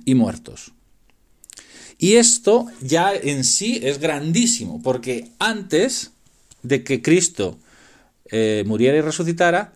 y 0.05 0.13
muertos. 0.15 0.73
Y 2.01 2.15
esto 2.15 2.65
ya 2.81 3.13
en 3.13 3.43
sí 3.43 3.79
es 3.83 3.99
grandísimo, 3.99 4.81
porque 4.81 5.29
antes 5.37 6.09
de 6.63 6.83
que 6.83 7.03
Cristo 7.03 7.59
eh, 8.25 8.63
muriera 8.65 8.97
y 8.97 9.01
resucitara, 9.01 9.75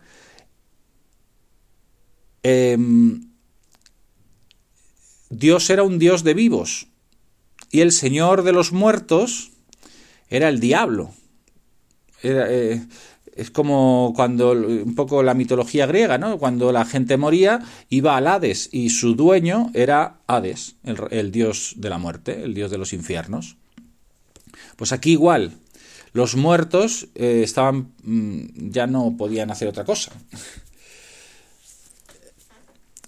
em, 2.42 3.28
Dios 5.30 5.70
era 5.70 5.84
un 5.84 6.00
Dios 6.00 6.24
de 6.24 6.34
vivos 6.34 6.88
y 7.70 7.82
el 7.82 7.92
Señor 7.92 8.42
de 8.42 8.50
los 8.50 8.72
muertos 8.72 9.52
era 10.28 10.48
el 10.48 10.58
diablo. 10.58 11.14
Era, 12.24 12.52
eh, 12.52 12.84
es 13.36 13.50
como 13.50 14.12
cuando 14.16 14.52
un 14.52 14.94
poco 14.94 15.22
la 15.22 15.34
mitología 15.34 15.86
griega, 15.86 16.18
¿no? 16.18 16.38
Cuando 16.38 16.72
la 16.72 16.84
gente 16.84 17.16
moría, 17.16 17.60
iba 17.90 18.16
al 18.16 18.26
Hades 18.26 18.70
y 18.72 18.90
su 18.90 19.14
dueño 19.14 19.70
era 19.74 20.20
Hades, 20.26 20.76
el, 21.10 21.30
dios 21.30 21.74
de 21.76 21.90
la 21.90 21.98
muerte, 21.98 22.42
el 22.44 22.54
dios 22.54 22.70
de 22.70 22.78
los 22.78 22.92
infiernos. 22.92 23.56
Pues 24.76 24.92
aquí 24.92 25.12
igual, 25.12 25.52
los 26.12 26.34
muertos 26.34 27.08
eh, 27.14 27.42
estaban 27.44 27.92
mm, 28.02 28.70
ya 28.70 28.86
no 28.86 29.16
podían 29.18 29.50
hacer 29.50 29.68
otra 29.68 29.84
cosa. 29.84 30.12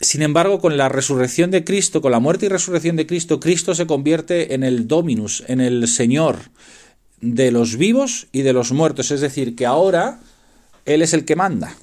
Sin 0.01 0.23
embargo, 0.23 0.61
con 0.61 0.77
la 0.77 0.89
resurrección 0.89 1.51
de 1.51 1.65
Cristo, 1.65 2.01
con 2.01 2.13
la 2.13 2.21
muerte 2.21 2.47
y 2.47 2.49
resurrección 2.51 2.95
de 2.97 3.07
Cristo, 3.07 3.41
Cristo 3.41 3.75
se 3.75 3.87
convierte 3.87 4.55
en 4.55 4.63
el 4.63 4.87
Dominus, 4.87 5.43
en 5.49 5.61
el 5.61 5.89
Señor, 5.89 6.39
de 7.21 7.51
los 7.51 7.77
vivos 7.77 8.29
y 8.33 8.43
de 8.43 8.53
los 8.53 8.73
muertos. 8.73 9.11
Es 9.11 9.21
decir, 9.21 9.57
que 9.57 9.67
ahora 9.67 10.21
Él 10.85 11.03
es 11.03 11.13
el 11.13 11.25
que 11.25 11.37
manda 11.37 11.75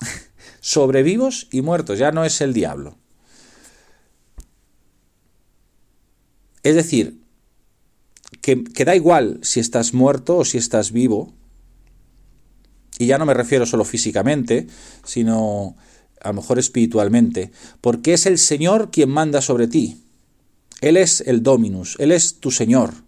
sobre 0.60 1.02
vivos 1.02 1.48
y 1.50 1.62
muertos, 1.62 1.98
ya 1.98 2.10
no 2.12 2.24
es 2.24 2.40
el 2.40 2.52
diablo. 2.52 2.98
Es 6.62 6.74
decir, 6.74 7.20
que, 8.40 8.84
da 8.84 8.96
igual 8.96 9.38
si 9.42 9.60
estás 9.60 9.92
muerto 9.92 10.38
o 10.38 10.44
si 10.44 10.58
estás 10.58 10.92
vivo, 10.92 11.32
y 12.98 13.06
ya 13.06 13.18
no 13.18 13.26
me 13.26 13.34
refiero 13.34 13.66
solo 13.66 13.84
físicamente, 13.84 14.66
sino 15.04 15.76
a 16.20 16.28
lo 16.28 16.34
mejor 16.34 16.58
espiritualmente, 16.58 17.50
porque 17.80 18.14
es 18.14 18.24
el 18.24 18.38
Señor 18.38 18.90
quien 18.90 19.10
manda 19.10 19.42
sobre 19.42 19.68
ti. 19.68 20.00
Él 20.80 20.96
es 20.96 21.20
el 21.22 21.42
Dominus, 21.42 21.96
Él 21.98 22.12
es 22.12 22.40
tu 22.40 22.50
Señor 22.50 23.03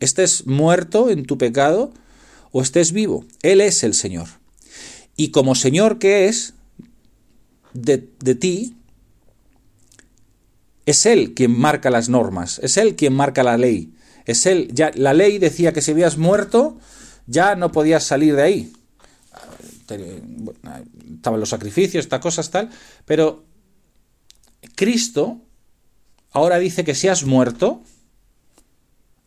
estés 0.00 0.46
muerto 0.46 1.10
en 1.10 1.24
tu 1.24 1.38
pecado 1.38 1.92
o 2.50 2.62
estés 2.62 2.92
vivo. 2.92 3.24
Él 3.42 3.60
es 3.60 3.84
el 3.84 3.94
Señor. 3.94 4.28
Y 5.16 5.30
como 5.30 5.54
Señor 5.54 5.98
que 5.98 6.26
es 6.26 6.54
de, 7.72 7.98
ti, 7.98 8.74
es 10.86 11.06
Él 11.06 11.34
quien 11.34 11.58
marca 11.58 11.90
las 11.90 12.08
normas, 12.08 12.58
es 12.62 12.76
Él 12.76 12.96
quien 12.96 13.12
marca 13.12 13.42
la 13.42 13.56
ley. 13.56 13.94
Es 14.24 14.46
Él, 14.46 14.70
ya, 14.72 14.90
la 14.94 15.14
ley 15.14 15.38
decía 15.38 15.72
que 15.72 15.82
si 15.82 15.92
habías 15.92 16.16
muerto, 16.16 16.78
ya 17.26 17.54
no 17.54 17.70
podías 17.70 18.04
salir 18.04 18.34
de 18.34 18.42
ahí. 18.42 18.72
Estaban 21.14 21.40
los 21.40 21.48
sacrificios, 21.48 22.04
estas 22.04 22.20
cosas 22.20 22.50
tal, 22.50 22.70
pero 23.04 23.44
Cristo 24.74 25.40
ahora 26.32 26.58
dice 26.58 26.84
que 26.84 26.94
si 26.94 27.08
has 27.08 27.24
muerto, 27.24 27.82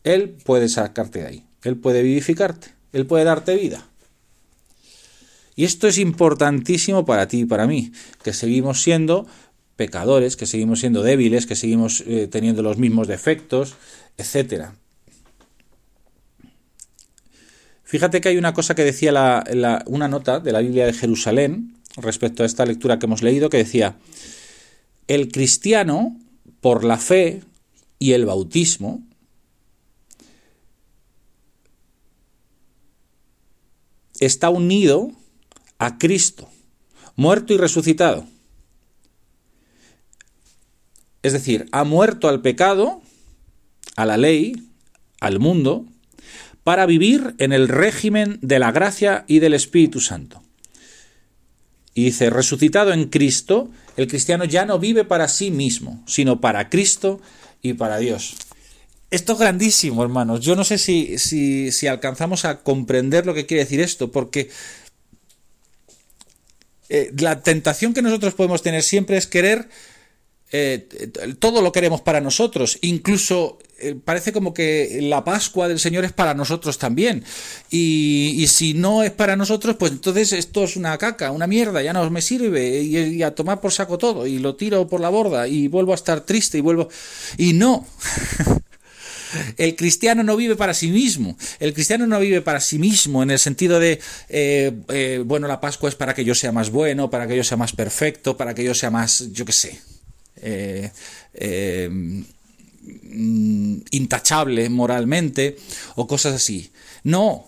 él 0.03 0.35
puede 0.43 0.69
sacarte 0.69 1.19
de 1.19 1.27
ahí, 1.27 1.45
Él 1.63 1.77
puede 1.77 2.01
vivificarte, 2.03 2.67
Él 2.91 3.05
puede 3.05 3.23
darte 3.23 3.55
vida. 3.55 3.87
Y 5.55 5.65
esto 5.65 5.87
es 5.87 5.97
importantísimo 5.97 7.05
para 7.05 7.27
ti 7.27 7.41
y 7.41 7.45
para 7.45 7.67
mí, 7.67 7.91
que 8.23 8.33
seguimos 8.33 8.81
siendo 8.81 9.27
pecadores, 9.75 10.35
que 10.35 10.45
seguimos 10.45 10.79
siendo 10.79 11.03
débiles, 11.03 11.45
que 11.45 11.55
seguimos 11.55 12.03
eh, 12.07 12.27
teniendo 12.27 12.63
los 12.63 12.77
mismos 12.77 13.07
defectos, 13.07 13.75
etc. 14.17 14.69
Fíjate 17.83 18.19
que 18.19 18.29
hay 18.29 18.37
una 18.37 18.53
cosa 18.53 18.75
que 18.75 18.83
decía 18.83 19.43
una 19.85 20.07
nota 20.07 20.39
de 20.39 20.51
la 20.51 20.59
Biblia 20.59 20.85
de 20.85 20.93
Jerusalén 20.93 21.77
respecto 21.97 22.43
a 22.43 22.45
esta 22.45 22.65
lectura 22.65 22.97
que 22.97 23.05
hemos 23.05 23.21
leído, 23.21 23.49
que 23.49 23.57
decía, 23.57 23.97
el 25.07 25.31
cristiano, 25.31 26.17
por 26.59 26.83
la 26.83 26.97
fe 26.97 27.43
y 27.99 28.13
el 28.13 28.25
bautismo, 28.25 29.03
está 34.25 34.49
unido 34.49 35.11
a 35.79 35.97
Cristo, 35.97 36.49
muerto 37.15 37.53
y 37.53 37.57
resucitado. 37.57 38.25
Es 41.21 41.33
decir, 41.33 41.67
ha 41.71 41.83
muerto 41.83 42.27
al 42.27 42.41
pecado, 42.41 43.01
a 43.95 44.05
la 44.05 44.17
ley, 44.17 44.69
al 45.19 45.39
mundo, 45.39 45.85
para 46.63 46.85
vivir 46.85 47.35
en 47.37 47.53
el 47.53 47.67
régimen 47.67 48.39
de 48.41 48.59
la 48.59 48.71
gracia 48.71 49.25
y 49.27 49.39
del 49.39 49.53
Espíritu 49.53 49.99
Santo. 49.99 50.43
Y 51.93 52.05
dice, 52.05 52.29
resucitado 52.29 52.91
en 52.91 53.09
Cristo, 53.09 53.69
el 53.97 54.07
cristiano 54.07 54.45
ya 54.45 54.65
no 54.65 54.79
vive 54.79 55.03
para 55.05 55.27
sí 55.27 55.51
mismo, 55.51 56.03
sino 56.07 56.41
para 56.41 56.69
Cristo 56.69 57.21
y 57.61 57.73
para 57.73 57.97
Dios. 57.97 58.35
Esto 59.13 59.33
es 59.33 59.39
grandísimo, 59.39 60.01
hermanos. 60.01 60.39
Yo 60.39 60.55
no 60.55 60.63
sé 60.63 60.79
si, 60.79 61.19
si, 61.19 61.71
si 61.71 61.85
alcanzamos 61.85 62.45
a 62.45 62.63
comprender 62.63 63.27
lo 63.27 63.35
que 63.35 63.45
quiere 63.45 63.63
decir 63.63 63.79
esto, 63.79 64.11
porque 64.11 64.49
eh, 66.89 67.11
la 67.19 67.43
tentación 67.43 67.93
que 67.93 68.01
nosotros 68.01 68.33
podemos 68.33 68.63
tener 68.63 68.81
siempre 68.81 69.17
es 69.17 69.27
querer 69.27 69.69
eh, 70.51 70.87
todo 71.37 71.61
lo 71.61 71.71
queremos 71.71 72.01
para 72.01 72.21
nosotros, 72.21 72.79
incluso 72.81 73.59
eh, 73.77 73.93
parece 74.03 74.33
como 74.33 74.51
que 74.51 74.97
la 75.03 75.23
Pascua 75.23 75.67
del 75.67 75.79
Señor 75.79 76.05
es 76.05 76.11
para 76.11 76.33
nosotros 76.33 76.79
también. 76.79 77.23
Y, 77.69 78.43
si 78.47 78.73
no 78.73 79.03
es 79.03 79.11
para 79.11 79.35
nosotros, 79.35 79.75
pues 79.77 79.91
entonces 79.91 80.33
esto 80.33 80.63
es 80.63 80.75
una 80.75 80.97
caca, 80.97 81.29
una 81.29 81.45
mierda, 81.45 81.83
ya 81.83 81.93
no 81.93 82.09
me 82.09 82.23
sirve 82.23 82.81
y, 82.81 82.97
y, 82.97 83.21
a 83.21 83.35
tomar 83.35 83.61
por 83.61 83.71
saco 83.71 83.99
todo 83.99 84.25
y 84.25 84.39
lo 84.39 84.55
tiro 84.55 84.87
por 84.87 85.01
la 85.01 85.09
borda 85.09 85.47
y 85.47 85.67
vuelvo 85.67 85.91
a 85.91 85.95
estar 85.95 86.21
triste 86.21 86.57
y 86.57 86.61
vuelvo... 86.61 86.89
Y 87.37 87.53
no. 87.53 87.85
El 89.57 89.75
cristiano 89.75 90.23
no 90.23 90.35
vive 90.35 90.55
para 90.55 90.73
sí 90.73 90.89
mismo. 90.89 91.37
El 91.59 91.73
cristiano 91.73 92.07
no 92.07 92.19
vive 92.19 92.41
para 92.41 92.59
sí 92.59 92.79
mismo 92.79 93.23
en 93.23 93.31
el 93.31 93.39
sentido 93.39 93.79
de, 93.79 93.99
eh, 94.29 94.71
eh, 94.89 95.23
bueno, 95.25 95.47
la 95.47 95.61
Pascua 95.61 95.89
es 95.89 95.95
para 95.95 96.13
que 96.13 96.25
yo 96.25 96.35
sea 96.35 96.51
más 96.51 96.69
bueno, 96.69 97.09
para 97.09 97.27
que 97.27 97.35
yo 97.35 97.43
sea 97.43 97.57
más 97.57 97.73
perfecto, 97.73 98.37
para 98.37 98.53
que 98.53 98.63
yo 98.63 98.73
sea 98.73 98.91
más, 98.91 99.31
yo 99.31 99.45
qué 99.45 99.51
sé, 99.51 99.79
eh, 100.41 100.91
mm, 101.89 103.77
intachable 103.91 104.69
moralmente 104.69 105.57
o 105.95 106.07
cosas 106.07 106.35
así. 106.35 106.71
No, 107.03 107.47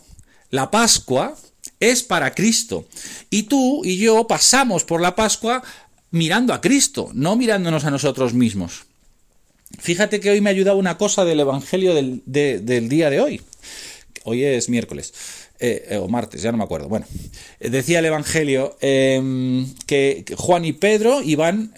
la 0.50 0.72
Pascua 0.72 1.36
es 1.80 2.04
para 2.04 2.34
Cristo. 2.34 2.88
Y 3.30 3.44
tú 3.44 3.84
y 3.84 3.98
yo 3.98 4.27
pasamos 4.27 4.84
por 4.84 5.01
la 5.01 5.15
Pascua 5.15 5.63
mirando 6.12 6.54
a 6.54 6.62
Cristo, 6.62 7.10
no 7.13 7.36
mirándonos 7.36 7.86
a 7.86 7.92
nosotros 7.92 8.34
mismos. 8.34 8.85
Fíjate 9.80 10.20
que 10.20 10.30
hoy 10.30 10.42
me 10.42 10.50
ha 10.50 10.54
ayudado 10.54 10.78
una 10.78 10.98
cosa 10.98 11.26
del 11.26 11.40
Evangelio 11.40 11.94
del, 11.94 12.90
día 12.90 13.10
de 13.10 13.20
hoy. 13.20 13.42
Hoy 14.24 14.44
es 14.44 14.70
miércoles. 14.70 15.14
Eh, 15.60 15.88
eh, 15.92 15.98
o 15.98 16.08
martes, 16.08 16.42
ya 16.42 16.52
no 16.52 16.58
me 16.58 16.64
acuerdo. 16.64 16.90
Bueno, 16.90 17.06
eh, 17.60 17.70
decía 17.70 18.00
el 18.00 18.06
Evangelio 18.06 18.78
em, 18.82 19.74
que 19.86 20.26
Juan 20.36 20.66
y 20.66 20.74
Pedro 20.74 21.22
iban, 21.22 21.74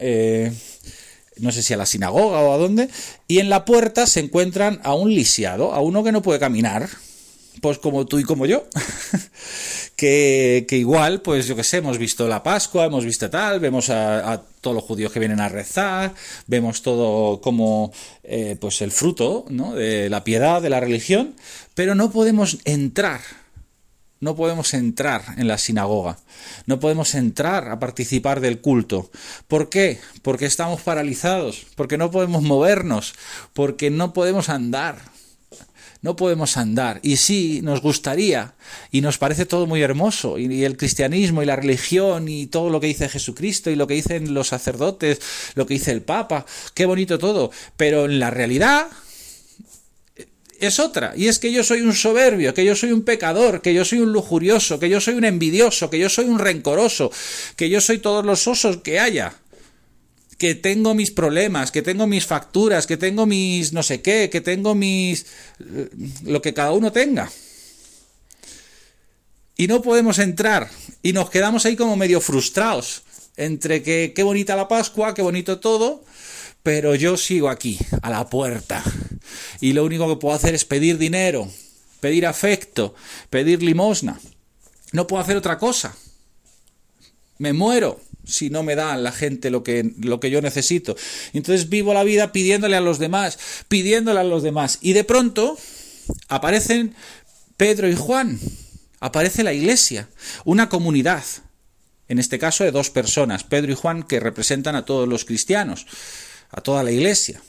no 1.37 1.51
sé 1.51 1.61
si 1.61 1.73
a 1.73 1.77
la 1.77 1.85
sinagoga 1.85 2.39
o 2.39 2.53
a 2.53 2.57
dónde, 2.57 2.89
y 3.27 3.39
en 3.39 3.49
la 3.49 3.65
puerta 3.65 4.07
se 4.07 4.19
encuentran 4.19 4.79
a 4.83 4.95
un 4.95 5.13
lisiado, 5.13 5.73
a 5.73 5.81
uno 5.81 6.03
que 6.03 6.11
no 6.11 6.23
puede 6.23 6.39
caminar, 6.39 6.89
pues 7.61 7.77
como 7.77 8.05
tú 8.05 8.19
y 8.19 8.23
como 8.23 8.45
yo. 8.45 8.65
que, 9.95 10.65
igual, 10.71 11.21
pues 11.21 11.47
yo 11.47 11.55
que 11.55 11.63
sé, 11.63 11.77
hemos 11.77 11.97
visto 11.97 12.27
la 12.27 12.43
Pascua, 12.43 12.85
hemos 12.85 13.03
visto 13.03 13.29
tal, 13.29 13.59
vemos 13.59 13.89
a, 13.89 14.43
todos 14.67 14.75
los 14.75 14.83
judíos 14.83 15.13
que 15.13 15.19
vienen 15.19 15.39
a 15.39 15.47
rezar, 15.47 16.13
vemos 16.45 16.81
todo 16.81 17.39
como 17.39 17.93
eh, 18.23 18.57
pues 18.59 18.81
el 18.81 18.91
fruto 18.91 19.45
¿no? 19.49 19.73
de 19.73 20.09
la 20.09 20.25
piedad, 20.25 20.61
de 20.61 20.69
la 20.69 20.81
religión, 20.81 21.35
pero 21.73 21.95
no 21.95 22.11
podemos 22.11 22.57
entrar. 22.65 23.21
No 24.19 24.35
podemos 24.35 24.73
entrar 24.73 25.21
en 25.37 25.47
la 25.47 25.59
sinagoga, 25.59 26.17
no 26.65 26.79
podemos 26.79 27.13
entrar 27.13 27.69
a 27.69 27.79
participar 27.79 28.41
del 28.41 28.59
culto. 28.61 29.11
¿Por 29.47 29.69
qué? 29.69 29.99
Porque 30.23 30.47
estamos 30.47 30.81
paralizados, 30.81 31.67
porque 31.75 31.99
no 31.99 32.09
podemos 32.09 32.41
movernos, 32.41 33.13
porque 33.53 33.91
no 33.91 34.13
podemos 34.13 34.49
andar, 34.49 34.97
no 36.01 36.15
podemos 36.15 36.57
andar. 36.57 36.99
Y 37.03 37.17
sí, 37.17 37.61
nos 37.63 37.81
gustaría, 37.81 38.55
y 38.91 39.01
nos 39.01 39.17
parece 39.17 39.45
todo 39.45 39.67
muy 39.67 39.81
hermoso, 39.81 40.37
y, 40.37 40.63
el 40.63 40.77
cristianismo 40.77 41.43
y 41.43 41.45
la 41.45 41.55
religión 41.55 42.27
y 42.27 42.47
todo 42.47 42.69
lo 42.69 42.79
que 42.79 42.87
dice 42.87 43.09
Jesucristo 43.09 43.69
y 43.69 43.75
lo 43.75 43.87
que 43.87 43.95
dicen 43.95 44.33
los 44.33 44.47
sacerdotes, 44.49 45.19
lo 45.55 45.65
que 45.65 45.75
dice 45.75 45.91
el 45.91 46.01
Papa, 46.01 46.45
qué 46.73 46.85
bonito 46.85 47.17
todo, 47.17 47.51
pero 47.75 48.05
en 48.05 48.19
la 48.19 48.31
realidad 48.31 48.87
es 50.59 50.79
otra, 50.79 51.13
y 51.15 51.27
es 51.27 51.37
que 51.39 51.51
yo 51.51 51.63
soy 51.63 51.81
un 51.81 51.93
soberbio, 51.93 52.53
que 52.53 52.65
yo 52.65 52.75
soy 52.75 52.91
un 52.91 53.03
pecador, 53.03 53.61
que 53.61 53.73
yo 53.73 53.85
soy 53.85 53.99
un 53.99 54.11
lujurioso, 54.11 54.79
que 54.79 54.89
yo 54.89 54.99
soy 54.99 55.13
un 55.13 55.25
envidioso, 55.25 55.89
que 55.89 55.99
yo 55.99 56.09
soy 56.09 56.25
un 56.25 56.39
rencoroso, 56.39 57.11
que 57.55 57.69
yo 57.69 57.79
soy 57.79 57.99
todos 57.99 58.25
los 58.25 58.47
osos 58.47 58.77
que 58.77 58.99
haya 58.99 59.35
que 60.37 60.55
tengo 60.55 60.93
mis 60.93 61.11
problemas, 61.11 61.71
que 61.71 61.81
tengo 61.81 62.07
mis 62.07 62.25
facturas, 62.25 62.85
que 62.85 62.97
tengo 62.97 63.25
mis 63.25 63.73
no 63.73 63.83
sé 63.83 64.01
qué, 64.01 64.29
que 64.29 64.41
tengo 64.41 64.75
mis... 64.75 65.25
Eh, 65.59 65.89
lo 66.23 66.41
que 66.41 66.53
cada 66.53 66.71
uno 66.71 66.91
tenga. 66.91 67.31
Y 69.57 69.67
no 69.67 69.81
podemos 69.81 70.19
entrar 70.19 70.69
y 71.01 71.13
nos 71.13 71.29
quedamos 71.29 71.65
ahí 71.65 71.75
como 71.75 71.95
medio 71.95 72.21
frustrados 72.21 73.03
entre 73.35 73.81
que 73.81 74.13
qué 74.15 74.23
bonita 74.23 74.55
la 74.55 74.67
Pascua, 74.67 75.13
qué 75.13 75.21
bonito 75.21 75.59
todo, 75.59 76.03
pero 76.61 76.95
yo 76.95 77.17
sigo 77.17 77.49
aquí, 77.49 77.79
a 78.01 78.09
la 78.09 78.29
puerta. 78.29 78.83
Y 79.61 79.73
lo 79.73 79.83
único 79.85 80.07
que 80.07 80.19
puedo 80.19 80.35
hacer 80.35 80.53
es 80.53 80.65
pedir 80.65 80.97
dinero, 80.97 81.49
pedir 81.99 82.27
afecto, 82.27 82.93
pedir 83.29 83.63
limosna. 83.63 84.19
No 84.91 85.07
puedo 85.07 85.21
hacer 85.21 85.37
otra 85.37 85.57
cosa. 85.57 85.95
Me 87.39 87.53
muero 87.53 87.99
si 88.27 88.49
no 88.49 88.63
me 88.63 88.75
dan 88.75 89.03
la 89.03 89.11
gente 89.11 89.49
lo 89.49 89.63
que, 89.63 89.93
lo 89.99 90.19
que 90.19 90.29
yo 90.29 90.41
necesito. 90.41 90.95
Entonces 91.33 91.69
vivo 91.69 91.93
la 91.93 92.03
vida 92.03 92.31
pidiéndole 92.31 92.75
a 92.75 92.81
los 92.81 92.99
demás, 92.99 93.39
pidiéndole 93.67 94.19
a 94.19 94.23
los 94.23 94.43
demás. 94.43 94.79
Y 94.81 94.93
de 94.93 95.03
pronto 95.03 95.57
aparecen 96.27 96.93
Pedro 97.55 97.89
y 97.89 97.95
Juan, 97.95 98.39
aparece 98.99 99.43
la 99.43 99.53
iglesia, 99.53 100.09
una 100.45 100.69
comunidad, 100.69 101.23
en 102.09 102.19
este 102.19 102.37
caso 102.39 102.63
de 102.63 102.71
dos 102.71 102.89
personas, 102.89 103.43
Pedro 103.43 103.71
y 103.71 103.75
Juan, 103.75 104.03
que 104.03 104.19
representan 104.19 104.75
a 104.75 104.85
todos 104.85 105.07
los 105.07 105.25
cristianos, 105.25 105.87
a 106.51 106.61
toda 106.61 106.83
la 106.83 106.91
iglesia. 106.91 107.41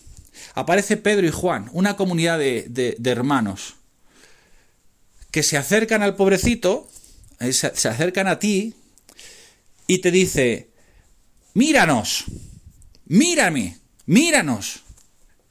Aparece 0.54 0.96
Pedro 0.96 1.26
y 1.26 1.30
Juan, 1.30 1.68
una 1.72 1.96
comunidad 1.96 2.38
de, 2.38 2.66
de, 2.68 3.10
hermanos, 3.10 3.74
que 5.30 5.42
se 5.42 5.56
acercan 5.56 6.02
al 6.02 6.16
pobrecito, 6.16 6.88
eh, 7.38 7.52
se 7.52 7.88
acercan 7.88 8.26
a 8.26 8.38
ti, 8.38 8.74
y 9.90 9.98
te 9.98 10.10
dice, 10.10 10.67
míranos, 11.54 12.24
mírame, 13.06 13.78
míranos. 14.06 14.82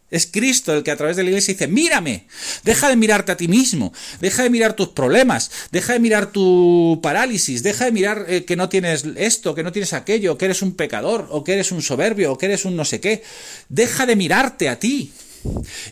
Es 0.10 0.26
Cristo 0.26 0.74
el 0.74 0.84
que 0.84 0.92
a 0.92 0.96
través 0.96 1.18
de 1.18 1.24
la 1.24 1.30
iglesia 1.32 1.54
dice, 1.54 1.68
mírame, 1.68 2.28
deja 2.64 2.88
de 2.88 2.96
mirarte 2.96 3.34
a 3.34 3.38
ti 3.38 3.50
mismo, 3.50 3.92
deja 4.22 4.44
de 4.44 4.50
mirar 4.50 4.74
tus 4.74 4.90
problemas, 4.90 5.52
deja 5.72 5.94
de 5.94 6.00
mirar 6.00 6.32
tu 6.32 7.00
parálisis, 7.04 7.62
deja 7.62 7.86
de 7.86 7.92
mirar 7.92 8.26
eh, 8.30 8.46
que 8.46 8.56
no 8.56 8.70
tienes 8.70 9.04
esto, 9.18 9.54
que 9.54 9.64
no 9.64 9.74
tienes 9.74 9.92
aquello, 9.92 10.38
que 10.38 10.46
eres 10.46 10.62
un 10.62 10.76
pecador, 10.76 11.28
o 11.30 11.44
que 11.44 11.54
eres 11.54 11.74
un 11.74 11.82
soberbio, 11.82 12.32
o 12.32 12.38
que 12.38 12.46
eres 12.46 12.64
un 12.64 12.78
no 12.78 12.86
sé 12.86 13.02
qué. 13.02 13.22
Deja 13.68 14.06
de 14.06 14.16
mirarte 14.16 14.70
a 14.70 14.80
ti 14.80 15.12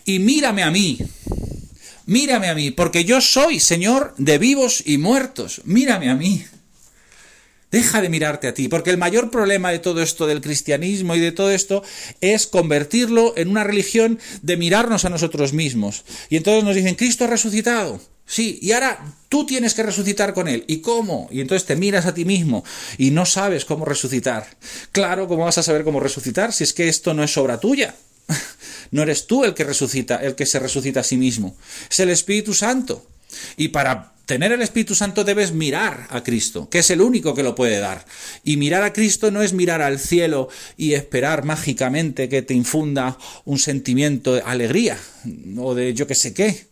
y 0.06 0.20
mírame 0.20 0.64
a 0.64 0.72
mí. 0.72 0.98
Mírame 2.06 2.50
a 2.50 2.56
mí, 2.56 2.72
porque 2.72 3.04
yo 3.04 3.20
soy 3.20 3.60
Señor 3.60 4.14
de 4.18 4.38
vivos 4.38 4.82
y 4.86 4.98
muertos. 4.98 5.62
Mírame 5.66 6.10
a 6.10 6.16
mí. 6.16 6.46
Deja 7.76 8.02
de 8.02 8.08
mirarte 8.08 8.48
a 8.48 8.54
ti, 8.54 8.70
porque 8.70 8.90
el 8.90 8.98
mayor 8.98 9.30
problema 9.30 9.70
de 9.70 9.80
todo 9.80 10.02
esto 10.02 10.28
del 10.28 10.40
cristianismo 10.40 11.14
y 11.14 11.20
de 11.20 11.34
todo 11.34 11.52
esto 11.52 11.84
es 12.22 12.48
convertirlo 12.48 13.34
en 13.36 13.50
una 13.50 13.66
religión 13.66 14.18
de 14.42 14.56
mirarnos 14.56 15.04
a 15.04 15.10
nosotros 15.10 15.52
mismos. 15.52 16.06
Y 16.30 16.38
entonces 16.38 16.64
nos 16.64 16.74
dicen, 16.74 16.96
Cristo 16.96 17.26
ha 17.26 17.28
resucitado. 17.28 18.00
Sí, 18.26 18.60
y 18.62 18.72
ahora 18.72 19.04
tú 19.28 19.46
tienes 19.46 19.74
que 19.74 19.84
resucitar 19.84 20.34
con 20.34 20.48
Él. 20.48 20.64
¿Y 20.68 20.78
cómo? 20.78 21.28
Y 21.30 21.42
entonces 21.42 21.68
te 21.68 21.76
miras 21.76 22.06
a 22.06 22.14
ti 22.14 22.24
mismo 22.24 22.64
y 22.98 23.12
no 23.12 23.26
sabes 23.26 23.66
cómo 23.66 23.84
resucitar. 23.84 24.48
Claro, 24.94 25.28
¿cómo 25.28 25.44
vas 25.44 25.58
a 25.58 25.64
saber 25.64 25.84
cómo 25.84 26.00
resucitar 26.00 26.54
si 26.54 26.64
es 26.64 26.72
que 26.72 26.88
esto 26.88 27.14
no 27.14 27.26
es 27.26 27.36
obra 27.36 27.60
tuya? 27.60 27.94
No 28.92 29.02
eres 29.02 29.28
tú 29.28 29.44
el 29.44 29.54
que 29.54 29.66
resucita, 29.66 30.16
el 30.18 30.36
que 30.36 30.46
se 30.46 30.60
resucita 30.60 31.02
a 31.02 31.04
sí 31.04 31.18
mismo. 31.18 31.58
Es 31.90 32.00
el 32.00 32.10
Espíritu 32.10 32.54
Santo. 32.54 33.06
Y 33.58 33.70
para 33.70 34.15
tener 34.26 34.52
el 34.52 34.62
Espíritu 34.62 34.96
Santo 34.96 35.24
debes 35.24 35.52
mirar 35.52 36.08
a 36.10 36.24
Cristo, 36.24 36.70
que 36.70 36.80
es 36.80 36.90
el 36.90 37.02
único 37.02 37.36
que 37.36 37.44
lo 37.44 37.56
puede 37.56 37.80
dar. 37.80 38.06
Y 38.44 38.58
mirar 38.58 38.84
a 38.84 38.94
Cristo 38.94 39.32
no 39.32 39.42
es 39.42 39.54
mirar 39.54 39.82
al 39.82 40.00
cielo 40.00 40.50
y 40.78 40.94
esperar 40.94 41.44
mágicamente 41.46 42.30
que 42.30 42.42
te 42.42 42.54
infunda 42.54 43.18
un 43.46 43.60
sentimiento 43.60 44.34
de 44.34 44.42
alegría 44.42 44.98
o 45.58 45.76
de 45.76 45.94
yo 45.94 46.08
que 46.08 46.16
sé 46.16 46.34
qué. 46.34 46.68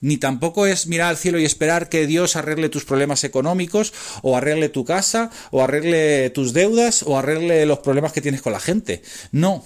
Ni 0.00 0.16
tampoco 0.16 0.66
es 0.66 0.86
mirar 0.86 1.08
al 1.08 1.16
cielo 1.16 1.40
y 1.40 1.44
esperar 1.44 1.88
que 1.88 2.06
Dios 2.06 2.36
arregle 2.36 2.68
tus 2.68 2.84
problemas 2.84 3.24
económicos, 3.24 3.92
o 4.22 4.36
arregle 4.36 4.68
tu 4.68 4.84
casa, 4.84 5.30
o 5.50 5.62
arregle 5.62 6.30
tus 6.30 6.52
deudas, 6.52 7.02
o 7.02 7.18
arregle 7.18 7.66
los 7.66 7.80
problemas 7.80 8.12
que 8.12 8.20
tienes 8.20 8.40
con 8.40 8.52
la 8.52 8.60
gente. 8.60 9.02
No. 9.32 9.64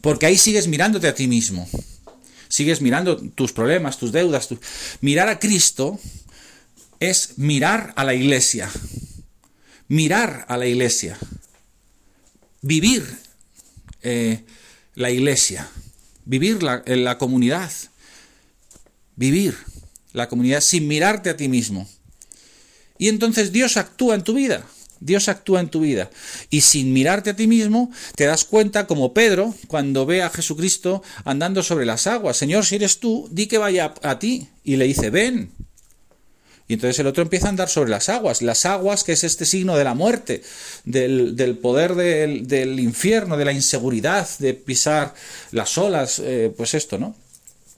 Porque 0.00 0.24
ahí 0.24 0.38
sigues 0.38 0.66
mirándote 0.66 1.08
a 1.08 1.14
ti 1.14 1.28
mismo 1.28 1.68
sigues 2.48 2.80
mirando 2.80 3.16
tus 3.16 3.52
problemas, 3.52 3.98
tus 3.98 4.12
deudas. 4.12 4.48
Mirar 5.00 5.28
a 5.28 5.38
Cristo 5.38 5.98
es 7.00 7.38
mirar 7.38 7.92
a 7.96 8.04
la 8.04 8.14
iglesia. 8.14 8.70
Mirar 9.88 10.44
a 10.48 10.56
la 10.56 10.66
iglesia. 10.66 11.18
Vivir 12.62 13.04
eh, 14.02 14.44
la 14.94 15.10
iglesia. 15.10 15.68
Vivir 16.24 16.62
la, 16.62 16.82
en 16.86 17.04
la 17.04 17.18
comunidad. 17.18 17.70
Vivir 19.16 19.56
la 20.12 20.28
comunidad 20.28 20.60
sin 20.60 20.88
mirarte 20.88 21.30
a 21.30 21.36
ti 21.36 21.48
mismo. 21.48 21.88
Y 22.98 23.08
entonces 23.08 23.52
Dios 23.52 23.76
actúa 23.76 24.14
en 24.14 24.24
tu 24.24 24.34
vida. 24.34 24.66
Dios 25.00 25.28
actúa 25.28 25.60
en 25.60 25.68
tu 25.68 25.80
vida. 25.80 26.10
Y 26.50 26.62
sin 26.62 26.92
mirarte 26.92 27.30
a 27.30 27.36
ti 27.36 27.46
mismo, 27.46 27.90
te 28.16 28.26
das 28.26 28.44
cuenta, 28.44 28.86
como 28.86 29.14
Pedro, 29.14 29.54
cuando 29.66 30.06
ve 30.06 30.22
a 30.22 30.30
Jesucristo 30.30 31.02
andando 31.24 31.62
sobre 31.62 31.86
las 31.86 32.06
aguas. 32.06 32.36
Señor, 32.36 32.64
si 32.64 32.76
eres 32.76 32.98
tú, 32.98 33.28
di 33.30 33.46
que 33.46 33.58
vaya 33.58 33.94
a 34.02 34.18
ti. 34.18 34.48
Y 34.64 34.76
le 34.76 34.86
dice, 34.86 35.10
ven. 35.10 35.50
Y 36.68 36.74
entonces 36.74 36.98
el 36.98 37.06
otro 37.06 37.22
empieza 37.22 37.46
a 37.46 37.50
andar 37.50 37.70
sobre 37.70 37.90
las 37.90 38.10
aguas. 38.10 38.42
Las 38.42 38.66
aguas, 38.66 39.02
que 39.02 39.12
es 39.12 39.24
este 39.24 39.46
signo 39.46 39.76
de 39.76 39.84
la 39.84 39.94
muerte, 39.94 40.42
del, 40.84 41.58
poder 41.62 41.94
del, 41.94 42.78
infierno, 42.78 43.38
de 43.38 43.46
la 43.46 43.52
inseguridad, 43.52 44.28
de 44.38 44.52
pisar 44.52 45.14
las 45.50 45.78
olas, 45.78 46.20
eh, 46.22 46.52
pues 46.54 46.74
esto, 46.74 46.98
¿no? 46.98 47.16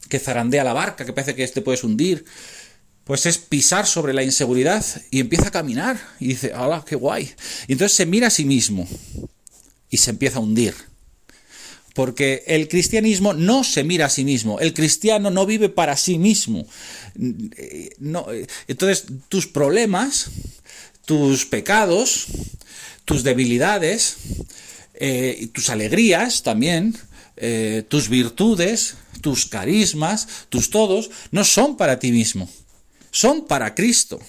Que 0.09 0.19
zarandea 0.19 0.65
la 0.65 0.73
barca, 0.73 1.05
que 1.05 1.13
parece 1.13 1.37
que 1.37 1.45
este 1.45 1.63
puedes 1.63 1.85
hundir 1.85 2.25
pues 3.11 3.27
es 3.27 3.39
pisar 3.39 3.89
sobre 3.89 4.15
la 4.15 4.23
inseguridad 4.23 4.87
y 5.11 5.19
empieza 5.19 5.49
a 5.49 5.51
caminar 5.51 6.01
y 6.21 6.29
dice, 6.29 6.55
hola, 6.55 6.85
qué 6.87 6.95
guay. 6.95 7.29
Y 7.67 7.73
entonces 7.73 7.97
se 7.97 8.07
mira 8.07 8.29
a 8.29 8.31
sí 8.31 8.45
mismo 8.45 8.87
y 9.91 9.97
se 9.97 10.11
empieza 10.11 10.39
a 10.39 10.43
hundir. 10.43 10.77
Porque 11.93 12.45
el 12.47 12.69
cristianismo 12.69 13.33
no 13.33 13.65
se 13.65 13.83
mira 13.83 14.07
a 14.07 14.11
sí 14.11 14.25
mismo, 14.25 14.61
el 14.61 14.73
cristiano 14.75 15.29
no 15.29 15.45
vive 15.45 15.69
para 15.69 15.97
sí 15.97 16.19
mismo. 16.19 16.65
Entonces 18.69 19.07
tus 19.29 19.49
problemas, 19.49 20.31
tus 21.05 21.47
pecados, 21.47 22.29
tus 23.07 23.25
debilidades, 23.25 24.19
eh, 24.95 25.49
tus 25.53 25.69
alegrías 25.69 26.45
también, 26.45 26.97
eh, 27.37 27.83
tus 27.89 28.09
virtudes, 28.09 28.95
tus 29.21 29.47
carismas, 29.47 30.29
tus 30.49 30.71
todos, 30.71 31.11
no 31.33 31.43
son 31.43 31.77
para 31.77 31.99
ti 31.99 32.13
mismo 32.13 32.49
son 33.11 33.47
para 33.47 33.75
Cristo. 33.75 34.21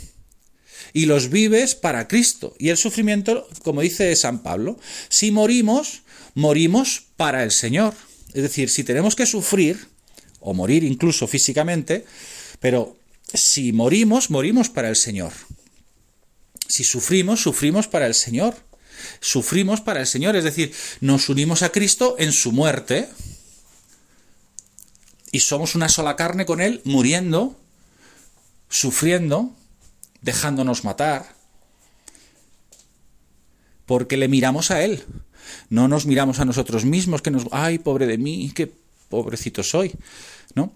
Y 0.94 1.06
los 1.06 1.30
vives 1.30 1.76
para 1.76 2.08
Cristo. 2.08 2.54
Y 2.60 2.70
el 2.70 2.78
sufrimiento, 2.78 3.48
como 3.64 3.82
dice 3.82 4.16
San 4.16 4.44
Pablo, 4.44 4.78
si 5.10 5.32
morimos, 5.32 6.04
morimos 6.34 7.04
para 7.16 7.44
el 7.44 7.52
Señor. 7.52 7.94
Es 8.34 8.44
decir, 8.44 8.70
si 8.70 8.84
tenemos 8.84 9.16
que 9.16 9.26
sufrir, 9.26 9.88
o 10.42 10.54
morir 10.54 10.84
incluso 10.84 11.28
físicamente, 11.28 12.06
pero 12.60 12.98
si 13.34 13.72
morimos, 13.72 14.30
morimos 14.30 14.70
para 14.70 14.90
el 14.90 14.96
Señor. 14.96 15.32
Si 16.68 16.84
sufrimos, 16.84 17.42
sufrimos 17.42 17.88
para 17.88 18.08
el 18.08 18.16
Señor. 18.16 18.56
Sufrimos 19.20 19.82
para 19.82 20.02
el 20.02 20.08
Señor, 20.08 20.36
es 20.36 20.44
decir, 20.44 20.74
nos 21.00 21.30
unimos 21.30 21.64
a 21.64 21.72
Cristo 21.72 22.16
en 22.20 22.32
su 22.32 22.52
muerte 22.52 23.10
y 25.32 25.40
somos 25.40 25.76
una 25.76 25.90
sola 25.90 26.16
carne 26.16 26.46
con 26.46 26.62
Él, 26.62 26.82
muriendo 26.84 27.60
sufriendo, 28.72 29.54
dejándonos 30.22 30.84
matar, 30.84 31.36
porque 33.86 34.18
le 34.18 34.30
miramos 34.30 34.72
a 34.72 34.84
Él. 34.84 35.04
No 35.70 35.88
nos 35.88 36.06
miramos 36.06 36.40
a 36.40 36.46
nosotros 36.46 36.86
mismos, 36.86 37.22
que 37.22 37.30
nos, 37.30 37.48
ay, 37.52 37.78
pobre 37.78 38.08
de 38.08 38.18
mí, 38.18 38.52
qué 38.56 38.72
pobrecito 39.10 39.62
soy, 39.62 39.92
¿no? 40.56 40.74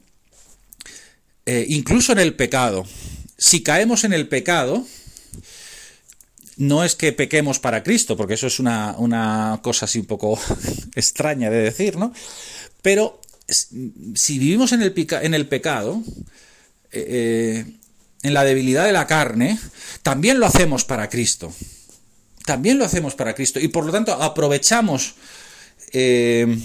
Eh, 1.45 1.65
incluso 1.69 2.11
en 2.11 2.19
el 2.19 2.35
pecado. 2.35 2.85
Si 3.37 3.63
caemos 3.63 4.03
en 4.03 4.11
el 4.11 4.27
pecado, 4.27 4.85
no 6.57 6.83
es 6.83 6.95
que 6.95 7.13
pequemos 7.13 7.59
para 7.59 7.83
Cristo, 7.83 8.17
porque 8.17 8.33
eso 8.33 8.47
es 8.47 8.59
una, 8.59 8.95
una 8.97 9.59
cosa 9.63 9.85
así 9.85 9.99
un 9.99 10.05
poco 10.05 10.37
extraña 10.95 11.49
de 11.49 11.59
decir, 11.59 11.95
¿no? 11.95 12.13
Pero 12.81 13.21
si 13.47 14.39
vivimos 14.39 14.73
en 14.73 14.81
el, 14.81 14.93
en 15.21 15.33
el 15.33 15.47
pecado, 15.47 16.03
eh, 16.91 17.63
eh 17.65 17.84
en 18.25 18.33
la 18.33 18.43
debilidad 18.43 18.85
de 18.85 18.91
la 18.91 19.05
carne, 19.05 19.59
también 20.01 20.39
lo 20.39 20.47
hacemos 20.47 20.83
para 20.83 21.09
Cristo. 21.09 21.53
También 22.43 22.79
lo 22.79 22.85
hacemos 22.85 23.13
para 23.13 23.35
Cristo. 23.35 23.59
Y 23.59 23.67
por 23.67 23.85
lo 23.85 23.91
tanto 23.91 24.13
aprovechamos 24.13 25.13
eh, 25.91 26.57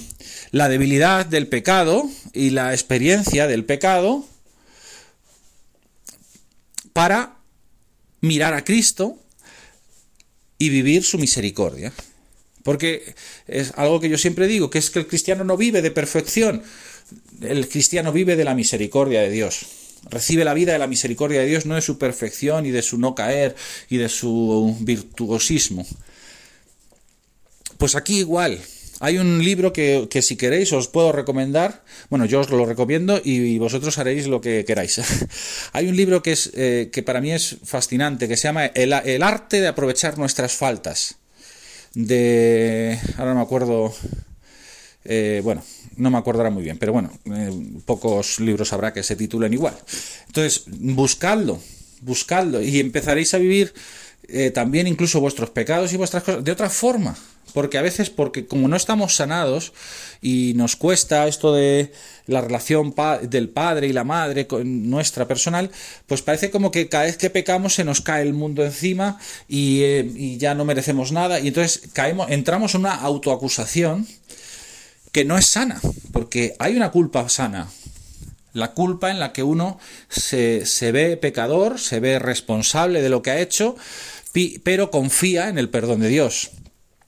la 0.52 0.70
debilidad 0.70 1.26
del 1.26 1.48
pecado 1.48 2.08
y 2.32 2.50
la 2.50 2.72
experiencia 2.72 3.46
del 3.46 3.66
pecado 3.66 4.24
para 6.94 7.36
mirar 8.22 8.54
a 8.54 8.64
Cristo 8.64 9.18
y 10.56 10.70
vivir 10.70 11.04
su 11.04 11.18
misericordia. 11.18 11.92
Porque 12.62 13.14
es 13.46 13.74
algo 13.76 14.00
que 14.00 14.08
yo 14.08 14.16
siempre 14.16 14.46
digo, 14.46 14.70
que 14.70 14.78
es 14.78 14.88
que 14.88 14.98
el 14.98 15.06
cristiano 15.06 15.44
no 15.44 15.58
vive 15.58 15.82
de 15.82 15.90
perfección, 15.90 16.62
el 17.42 17.68
cristiano 17.68 18.12
vive 18.12 18.36
de 18.36 18.44
la 18.44 18.54
misericordia 18.54 19.20
de 19.20 19.30
Dios 19.30 19.66
recibe 20.08 20.44
la 20.44 20.54
vida 20.54 20.72
de 20.72 20.78
la 20.78 20.86
misericordia 20.86 21.40
de 21.40 21.46
Dios, 21.46 21.66
no 21.66 21.74
de 21.74 21.82
su 21.82 21.98
perfección 21.98 22.66
y 22.66 22.70
de 22.70 22.82
su 22.82 22.98
no 22.98 23.14
caer 23.14 23.54
y 23.88 23.98
de 23.98 24.08
su 24.08 24.76
virtuosismo. 24.80 25.86
Pues 27.78 27.94
aquí 27.94 28.18
igual. 28.18 28.60
Hay 29.02 29.16
un 29.16 29.42
libro 29.42 29.72
que, 29.72 30.08
si 30.20 30.36
queréis 30.36 30.74
os 30.74 30.88
puedo 30.88 31.10
recomendar. 31.10 31.82
Bueno, 32.10 32.26
yo 32.26 32.40
os 32.40 32.50
lo 32.50 32.66
recomiendo 32.66 33.18
y, 33.24 33.58
vosotros 33.58 33.96
haréis 33.96 34.26
lo 34.26 34.42
que 34.42 34.66
queráis. 34.66 35.00
Hay 35.72 35.88
un 35.88 35.96
libro 35.96 36.22
que, 36.22 36.32
es, 36.32 36.50
eh, 36.54 36.90
que 36.92 37.02
para 37.02 37.22
mí 37.22 37.32
es 37.32 37.56
fascinante, 37.64 38.28
que 38.28 38.36
se 38.36 38.48
llama 38.48 38.66
el, 38.66 38.92
el 38.92 39.22
arte 39.22 39.62
de 39.62 39.68
aprovechar 39.68 40.18
nuestras 40.18 40.52
faltas. 40.52 41.16
De... 41.94 42.98
Ahora 43.16 43.30
no 43.30 43.36
me 43.36 43.42
acuerdo 43.42 43.94
eh, 45.04 45.40
bueno, 45.42 45.62
no 45.96 46.10
me 46.10 46.18
acordará 46.18 46.50
muy 46.50 46.62
bien, 46.62 46.78
pero 46.78 46.92
bueno, 46.92 47.10
eh, 47.24 47.50
pocos 47.86 48.38
libros 48.40 48.72
habrá 48.72 48.92
que 48.92 49.02
se 49.02 49.16
titulen 49.16 49.52
igual. 49.52 49.74
Entonces, 50.26 50.64
buscadlo, 50.66 51.58
buscadlo 52.02 52.60
y 52.60 52.80
empezaréis 52.80 53.32
a 53.34 53.38
vivir 53.38 53.72
eh, 54.28 54.50
también 54.50 54.86
incluso 54.86 55.20
vuestros 55.20 55.50
pecados 55.50 55.92
y 55.92 55.96
vuestras 55.96 56.22
cosas 56.22 56.44
de 56.44 56.52
otra 56.52 56.70
forma. 56.70 57.16
Porque 57.52 57.78
a 57.78 57.82
veces, 57.82 58.10
porque 58.10 58.46
como 58.46 58.68
no 58.68 58.76
estamos 58.76 59.16
sanados 59.16 59.72
y 60.22 60.52
nos 60.54 60.76
cuesta 60.76 61.26
esto 61.26 61.52
de 61.52 61.90
la 62.26 62.42
relación 62.42 62.94
del 63.22 63.48
padre 63.48 63.88
y 63.88 63.92
la 63.92 64.04
madre 64.04 64.46
con 64.46 64.88
nuestra 64.88 65.26
personal, 65.26 65.68
pues 66.06 66.22
parece 66.22 66.52
como 66.52 66.70
que 66.70 66.88
cada 66.88 67.04
vez 67.04 67.16
que 67.16 67.28
pecamos 67.28 67.74
se 67.74 67.82
nos 67.82 68.02
cae 68.02 68.22
el 68.22 68.34
mundo 68.34 68.64
encima 68.64 69.18
y, 69.48 69.82
y 69.82 70.36
ya 70.38 70.54
no 70.54 70.64
merecemos 70.64 71.10
nada. 71.10 71.40
Y 71.40 71.48
entonces 71.48 71.88
caemos, 71.92 72.30
entramos 72.30 72.76
en 72.76 72.82
una 72.82 72.94
autoacusación 72.94 74.06
que 75.12 75.24
no 75.24 75.36
es 75.38 75.46
sana, 75.46 75.80
porque 76.12 76.54
hay 76.58 76.76
una 76.76 76.90
culpa 76.90 77.28
sana. 77.28 77.68
La 78.52 78.72
culpa 78.72 79.10
en 79.10 79.20
la 79.20 79.32
que 79.32 79.42
uno 79.42 79.78
se, 80.08 80.66
se 80.66 80.92
ve 80.92 81.16
pecador, 81.16 81.78
se 81.78 82.00
ve 82.00 82.18
responsable 82.18 83.00
de 83.00 83.08
lo 83.08 83.22
que 83.22 83.30
ha 83.30 83.40
hecho, 83.40 83.76
pero 84.64 84.90
confía 84.90 85.48
en 85.48 85.58
el 85.58 85.68
perdón 85.68 86.00
de 86.00 86.08
Dios. 86.08 86.50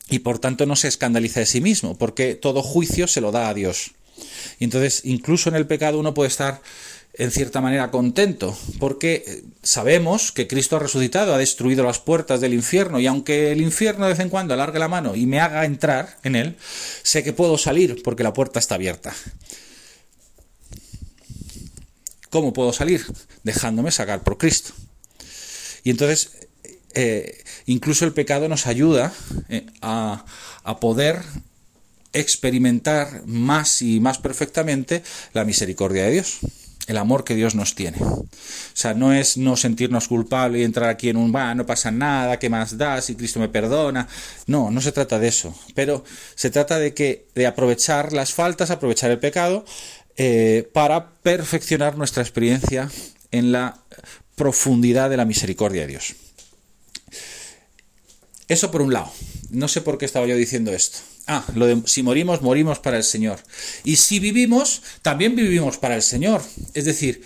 Y 0.08 0.20
por 0.20 0.38
tanto 0.38 0.66
no 0.66 0.76
se 0.76 0.88
escandaliza 0.88 1.40
de 1.40 1.46
sí 1.46 1.60
mismo, 1.60 1.96
porque 1.96 2.34
todo 2.34 2.62
juicio 2.62 3.08
se 3.08 3.20
lo 3.20 3.32
da 3.32 3.48
a 3.48 3.54
Dios. 3.54 3.92
Y 4.58 4.64
entonces, 4.64 5.02
incluso 5.04 5.48
en 5.48 5.56
el 5.56 5.66
pecado 5.66 5.98
uno 5.98 6.14
puede 6.14 6.28
estar 6.28 6.60
en 7.14 7.30
cierta 7.30 7.60
manera 7.60 7.90
contento, 7.90 8.56
porque 8.78 9.24
eh, 9.26 9.44
sabemos 9.62 10.32
que 10.32 10.48
Cristo 10.48 10.76
ha 10.76 10.80
resucitado, 10.80 11.34
ha 11.34 11.38
destruido 11.38 11.84
las 11.84 11.98
puertas 11.98 12.40
del 12.40 12.54
infierno, 12.54 13.00
y 13.00 13.06
aunque 13.06 13.52
el 13.52 13.60
infierno 13.60 14.06
de 14.06 14.12
vez 14.12 14.20
en 14.20 14.30
cuando 14.30 14.54
alargue 14.54 14.78
la 14.78 14.88
mano 14.88 15.14
y 15.14 15.26
me 15.26 15.40
haga 15.40 15.64
entrar 15.66 16.18
en 16.22 16.36
él, 16.36 16.56
sé 17.02 17.22
que 17.22 17.34
puedo 17.34 17.58
salir 17.58 18.02
porque 18.02 18.22
la 18.22 18.32
puerta 18.32 18.58
está 18.58 18.76
abierta. 18.76 19.14
¿Cómo 22.30 22.54
puedo 22.54 22.72
salir? 22.72 23.04
Dejándome 23.42 23.90
sacar 23.90 24.22
por 24.22 24.38
Cristo. 24.38 24.72
Y 25.84 25.90
entonces, 25.90 26.30
eh, 26.94 27.44
incluso 27.66 28.06
el 28.06 28.14
pecado 28.14 28.48
nos 28.48 28.66
ayuda 28.66 29.12
eh, 29.50 29.66
a, 29.82 30.24
a 30.64 30.80
poder 30.80 31.20
experimentar 32.14 33.26
más 33.26 33.82
y 33.82 34.00
más 34.00 34.16
perfectamente 34.16 35.02
la 35.34 35.44
misericordia 35.44 36.04
de 36.04 36.12
Dios 36.12 36.38
el 36.86 36.96
amor 36.96 37.24
que 37.24 37.34
Dios 37.34 37.54
nos 37.54 37.74
tiene. 37.74 37.98
O 37.98 38.26
sea, 38.74 38.94
no 38.94 39.12
es 39.12 39.36
no 39.36 39.56
sentirnos 39.56 40.08
culpables 40.08 40.60
y 40.60 40.64
entrar 40.64 40.88
aquí 40.88 41.08
en 41.08 41.16
un, 41.16 41.34
va, 41.34 41.54
no 41.54 41.66
pasa 41.66 41.90
nada, 41.90 42.38
¿qué 42.38 42.50
más 42.50 42.76
da 42.76 43.00
si 43.00 43.14
Cristo 43.14 43.40
me 43.40 43.48
perdona? 43.48 44.08
No, 44.46 44.70
no 44.70 44.80
se 44.80 44.92
trata 44.92 45.18
de 45.18 45.28
eso. 45.28 45.54
Pero 45.74 46.04
se 46.34 46.50
trata 46.50 46.78
de 46.78 46.94
que 46.94 47.26
de 47.34 47.46
aprovechar 47.46 48.12
las 48.12 48.32
faltas, 48.32 48.70
aprovechar 48.70 49.10
el 49.10 49.18
pecado 49.18 49.64
eh, 50.16 50.68
para 50.72 51.10
perfeccionar 51.10 51.96
nuestra 51.96 52.22
experiencia 52.22 52.90
en 53.30 53.52
la 53.52 53.78
profundidad 54.34 55.10
de 55.10 55.16
la 55.16 55.24
misericordia 55.24 55.82
de 55.82 55.88
Dios. 55.88 56.14
Eso 58.48 58.70
por 58.70 58.82
un 58.82 58.92
lado. 58.92 59.10
No 59.50 59.68
sé 59.68 59.80
por 59.80 59.98
qué 59.98 60.04
estaba 60.04 60.26
yo 60.26 60.36
diciendo 60.36 60.72
esto. 60.72 60.98
Ah, 61.26 61.44
lo 61.54 61.66
de 61.66 61.82
si 61.86 62.02
morimos, 62.02 62.42
morimos 62.42 62.78
para 62.78 62.96
el 62.96 63.04
Señor. 63.04 63.40
Y 63.84 63.96
si 63.96 64.18
vivimos, 64.18 64.82
también 65.02 65.36
vivimos 65.36 65.78
para 65.78 65.94
el 65.94 66.02
Señor. 66.02 66.42
Es 66.74 66.84
decir, 66.84 67.22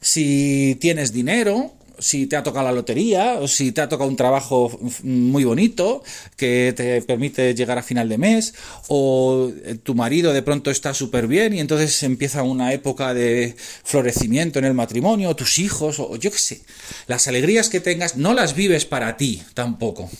si 0.00 0.76
tienes 0.80 1.12
dinero 1.12 1.78
si 1.98 2.26
te 2.26 2.36
ha 2.36 2.42
tocado 2.42 2.66
la 2.66 2.72
lotería, 2.72 3.34
o 3.34 3.48
si 3.48 3.72
te 3.72 3.80
ha 3.80 3.88
tocado 3.88 4.08
un 4.08 4.16
trabajo 4.16 4.78
muy 5.02 5.44
bonito 5.44 6.02
que 6.36 6.72
te 6.76 7.02
permite 7.02 7.54
llegar 7.54 7.78
a 7.78 7.82
final 7.82 8.08
de 8.08 8.18
mes, 8.18 8.54
o 8.88 9.50
tu 9.82 9.94
marido 9.94 10.32
de 10.32 10.42
pronto 10.42 10.70
está 10.70 10.94
súper 10.94 11.26
bien 11.26 11.54
y 11.54 11.60
entonces 11.60 12.02
empieza 12.02 12.42
una 12.42 12.72
época 12.72 13.14
de 13.14 13.56
florecimiento 13.84 14.58
en 14.58 14.64
el 14.64 14.74
matrimonio, 14.74 15.30
o 15.30 15.36
tus 15.36 15.58
hijos, 15.58 15.98
o 15.98 16.16
yo 16.16 16.30
qué 16.30 16.38
sé. 16.38 16.62
Las 17.06 17.28
alegrías 17.28 17.68
que 17.68 17.80
tengas 17.80 18.16
no 18.16 18.34
las 18.34 18.54
vives 18.54 18.84
para 18.84 19.16
ti 19.16 19.42
tampoco, 19.54 20.10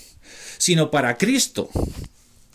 sino 0.59 0.91
para 0.91 1.17
Cristo. 1.17 1.71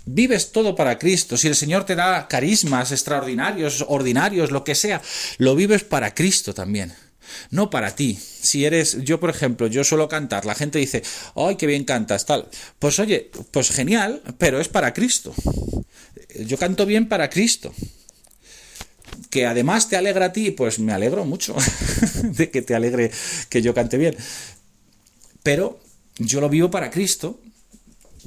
Vives 0.06 0.52
todo 0.52 0.76
para 0.76 1.00
Cristo. 1.00 1.38
Si 1.38 1.48
el 1.48 1.56
Señor 1.56 1.86
te 1.86 1.96
da 1.96 2.28
carismas 2.28 2.92
extraordinarios, 2.92 3.86
ordinarios, 3.88 4.52
lo 4.52 4.64
que 4.64 4.76
sea, 4.76 5.02
lo 5.38 5.56
vives 5.56 5.84
para 5.84 6.14
Cristo 6.14 6.54
también 6.54 6.94
no 7.50 7.70
para 7.70 7.96
ti. 7.96 8.18
Si 8.20 8.66
eres, 8.66 8.98
yo 9.04 9.20
por 9.20 9.30
ejemplo, 9.30 9.68
yo 9.68 9.84
suelo 9.84 10.08
cantar, 10.08 10.46
la 10.46 10.56
gente 10.56 10.80
dice, 10.80 11.04
ay, 11.36 11.56
qué 11.56 11.68
bien 11.68 11.84
cantas, 11.84 12.26
tal. 12.26 12.48
Pues 12.80 13.00
oye, 13.00 13.32
pues 13.52 13.72
genial, 13.72 14.22
pero 14.38 14.60
es 14.60 14.68
para 14.68 14.94
Cristo. 14.94 15.34
Yo 16.46 16.58
canto 16.58 16.86
bien 16.86 17.08
para 17.08 17.30
Cristo. 17.30 17.74
Que 19.30 19.46
además 19.46 19.90
te 19.90 19.98
alegra 19.98 20.28
a 20.28 20.34
ti, 20.34 20.52
pues 20.52 20.80
me 20.80 20.94
alegro 20.94 21.26
mucho 21.26 21.56
de 22.24 22.50
que 22.50 22.62
te 22.62 22.76
alegre 22.76 23.12
que 23.50 23.62
yo 23.62 23.74
cante 23.74 23.98
bien. 23.98 24.16
Pero 25.42 25.80
yo 26.18 26.42
lo 26.42 26.50
vivo 26.50 26.70
para 26.70 26.90
Cristo 26.90 27.40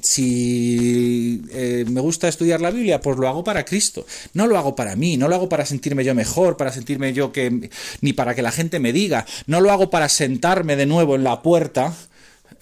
si 0.01 1.41
eh, 1.51 1.85
me 1.89 2.01
gusta 2.01 2.27
estudiar 2.27 2.61
la 2.61 2.71
Biblia, 2.71 3.01
pues 3.01 3.17
lo 3.17 3.27
hago 3.27 3.43
para 3.43 3.65
Cristo. 3.65 4.05
No 4.33 4.47
lo 4.47 4.57
hago 4.57 4.75
para 4.75 4.95
mí, 4.95 5.17
no 5.17 5.27
lo 5.27 5.35
hago 5.35 5.49
para 5.49 5.65
sentirme 5.65 6.03
yo 6.03 6.13
mejor, 6.13 6.57
para 6.57 6.71
sentirme 6.71 7.13
yo 7.13 7.31
que. 7.31 7.69
ni 8.01 8.13
para 8.13 8.35
que 8.35 8.41
la 8.41 8.51
gente 8.51 8.79
me 8.79 8.93
diga. 8.93 9.25
No 9.47 9.61
lo 9.61 9.71
hago 9.71 9.89
para 9.89 10.09
sentarme 10.09 10.75
de 10.75 10.85
nuevo 10.85 11.15
en 11.15 11.23
la 11.23 11.41
puerta, 11.41 11.93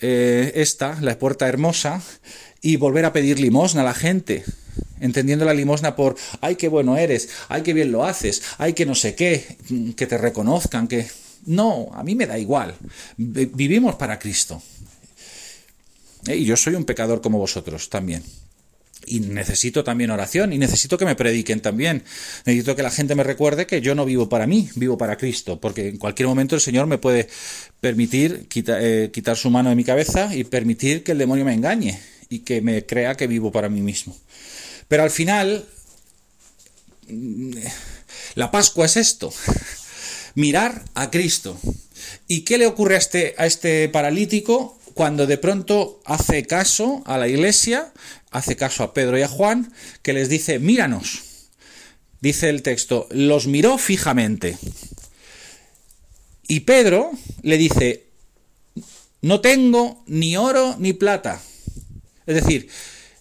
eh, 0.02 0.54
esta, 0.56 0.98
la 1.02 1.18
puerta 1.20 1.48
hermosa, 1.48 2.02
y 2.62 2.78
volver 2.78 3.06
a 3.06 3.14
pedir 3.14 3.40
limosna 3.40 3.82
a 3.82 3.86
la 3.86 3.94
gente. 3.94 4.44
Entendiendo 5.02 5.46
la 5.46 5.54
limosna 5.54 5.96
por, 5.96 6.16
ay, 6.42 6.56
qué 6.56 6.70
bueno 6.70 6.98
eres, 6.98 7.30
ay, 7.50 7.64
qué 7.64 7.74
bien 7.74 7.92
lo 7.92 8.06
haces, 8.06 8.42
ay, 8.58 8.74
que 8.74 8.86
no 8.86 8.96
sé 8.96 9.14
qué, 9.14 9.58
que 9.96 10.08
te 10.08 10.18
reconozcan, 10.18 10.88
que. 10.88 11.06
No, 11.46 11.92
a 11.94 12.04
mí 12.04 12.16
me 12.16 12.26
da 12.26 12.40
igual. 12.40 12.74
Vivimos 13.18 13.96
para 13.96 14.18
Cristo. 14.18 14.64
Eh, 16.28 16.38
y 16.38 16.46
yo 16.46 16.58
soy 16.58 16.76
un 16.76 16.86
pecador 16.86 17.22
como 17.22 17.38
vosotros 17.38 17.90
también. 17.90 18.24
Y 19.08 19.20
necesito 19.20 19.84
también 19.84 20.10
oración 20.10 20.52
y 20.52 20.58
necesito 20.58 20.98
que 20.98 21.06
me 21.06 21.16
prediquen 21.16 21.60
también. 21.60 22.04
Necesito 22.46 22.76
que 22.76 22.82
la 22.82 22.90
gente 22.90 23.14
me 23.14 23.24
recuerde 23.24 23.68
que 23.68 23.82
yo 23.82 23.94
no 23.94 24.06
vivo 24.06 24.30
para 24.30 24.48
mí, 24.48 24.70
vivo 24.76 24.98
para 24.98 25.18
Cristo, 25.18 25.60
porque 25.60 25.90
en 25.90 25.98
cualquier 25.98 26.28
momento 26.28 26.56
el 26.56 26.62
Señor 26.62 26.88
me 26.88 26.98
puede 26.98 27.30
permitir 27.80 28.48
eh, 28.56 29.10
quitar 29.14 29.38
su 29.38 29.52
mano 29.52 29.70
de 29.70 29.76
mi 29.76 29.84
cabeza 29.84 30.36
y 30.36 30.44
permitir 30.44 31.04
que 31.04 31.12
el 31.12 31.20
demonio 31.20 31.46
me 31.46 31.54
engañe 31.54 32.00
y 32.30 32.40
que 32.40 32.62
me 32.62 32.86
crea 32.86 33.16
que 33.16 33.28
vivo 33.28 33.52
para 33.52 33.70
mí 33.70 33.82
mismo. 33.82 34.18
Pero 34.88 35.04
al 35.04 35.12
final, 35.12 35.66
mm, 37.08 37.52
la 38.36 38.50
Pascua 38.50 38.88
es 38.88 38.98
esto, 38.98 39.32
mirar 40.36 40.84
a 40.96 41.12
Cristo. 41.12 41.60
¿Y 42.28 42.42
qué 42.42 42.58
le 42.58 42.66
ocurre 42.66 42.96
a 42.96 43.00
este, 43.00 43.36
a 43.38 43.46
este 43.46 43.88
paralítico? 43.90 44.80
Cuando 44.96 45.28
de 45.28 45.38
pronto 45.38 46.02
hace 46.06 46.46
caso 46.48 47.04
a 47.06 47.18
la 47.18 47.28
iglesia, 47.28 47.92
hace 48.32 48.56
caso 48.56 48.82
a 48.82 48.94
Pedro 48.94 49.20
y 49.20 49.24
a 49.24 49.28
Juan, 49.28 49.74
que 50.02 50.14
les 50.14 50.30
dice, 50.30 50.58
míranos. 50.58 51.22
Dice 52.22 52.50
el 52.50 52.62
texto, 52.62 53.06
los 53.12 53.46
miró 53.46 53.78
fijamente. 53.78 54.58
Y 56.48 56.62
Pedro 56.62 57.12
le 57.42 57.58
dice, 57.58 58.06
no 59.22 59.42
tengo 59.42 60.02
ni 60.08 60.38
oro 60.38 60.78
ni 60.80 60.94
plata. 60.94 61.42
Es 62.26 62.36
decir, 62.36 62.70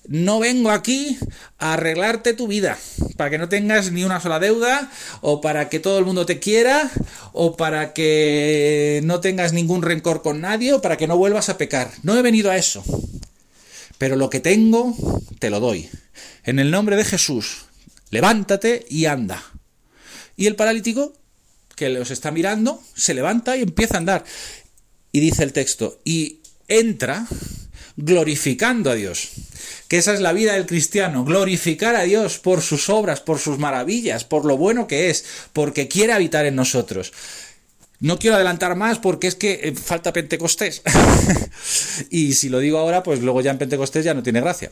no 0.06 0.38
vengo 0.38 0.70
aquí 0.70 1.18
a 1.58 1.74
arreglarte 1.74 2.34
tu 2.34 2.46
vida, 2.46 2.78
para 3.16 3.30
que 3.30 3.38
no 3.38 3.48
tengas 3.48 3.90
ni 3.90 4.04
una 4.04 4.20
sola 4.20 4.38
deuda, 4.38 4.90
o 5.20 5.40
para 5.40 5.68
que 5.68 5.80
todo 5.80 5.98
el 5.98 6.04
mundo 6.04 6.26
te 6.26 6.40
quiera, 6.40 6.90
o 7.32 7.56
para 7.56 7.92
que 7.92 9.00
no 9.04 9.20
tengas 9.20 9.52
ningún 9.52 9.82
rencor 9.82 10.22
con 10.22 10.40
nadie, 10.40 10.72
o 10.72 10.82
para 10.82 10.96
que 10.96 11.06
no 11.06 11.16
vuelvas 11.16 11.48
a 11.48 11.58
pecar. 11.58 11.90
No 12.02 12.16
he 12.16 12.22
venido 12.22 12.50
a 12.50 12.56
eso. 12.56 12.84
Pero 13.98 14.16
lo 14.16 14.28
que 14.30 14.40
tengo, 14.40 14.94
te 15.38 15.50
lo 15.50 15.60
doy. 15.60 15.88
En 16.44 16.58
el 16.58 16.70
nombre 16.70 16.96
de 16.96 17.04
Jesús, 17.04 17.64
levántate 18.10 18.84
y 18.90 19.06
anda. 19.06 19.42
Y 20.36 20.46
el 20.46 20.56
paralítico, 20.56 21.14
que 21.76 21.88
los 21.88 22.10
está 22.10 22.30
mirando, 22.30 22.82
se 22.94 23.14
levanta 23.14 23.56
y 23.56 23.62
empieza 23.62 23.94
a 23.94 23.98
andar. 23.98 24.24
Y 25.12 25.20
dice 25.20 25.44
el 25.44 25.52
texto, 25.52 26.00
y 26.04 26.40
entra 26.68 27.26
glorificando 27.96 28.90
a 28.90 28.94
Dios. 28.94 29.30
Que 29.88 29.98
esa 29.98 30.14
es 30.14 30.20
la 30.20 30.32
vida 30.32 30.54
del 30.54 30.66
cristiano, 30.66 31.24
glorificar 31.24 31.96
a 31.96 32.02
Dios 32.02 32.38
por 32.38 32.62
sus 32.62 32.88
obras, 32.88 33.20
por 33.20 33.38
sus 33.38 33.58
maravillas, 33.58 34.24
por 34.24 34.44
lo 34.44 34.56
bueno 34.56 34.86
que 34.86 35.10
es, 35.10 35.24
porque 35.52 35.88
quiere 35.88 36.12
habitar 36.12 36.46
en 36.46 36.56
nosotros. 36.56 37.12
No 38.00 38.18
quiero 38.18 38.36
adelantar 38.36 38.76
más 38.76 38.98
porque 38.98 39.26
es 39.26 39.34
que 39.34 39.60
eh, 39.62 39.74
falta 39.74 40.12
Pentecostés. 40.12 40.82
y 42.10 42.34
si 42.34 42.48
lo 42.48 42.58
digo 42.58 42.78
ahora, 42.78 43.02
pues 43.02 43.20
luego 43.20 43.40
ya 43.40 43.50
en 43.50 43.58
Pentecostés 43.58 44.04
ya 44.04 44.14
no 44.14 44.22
tiene 44.22 44.40
gracia. 44.40 44.70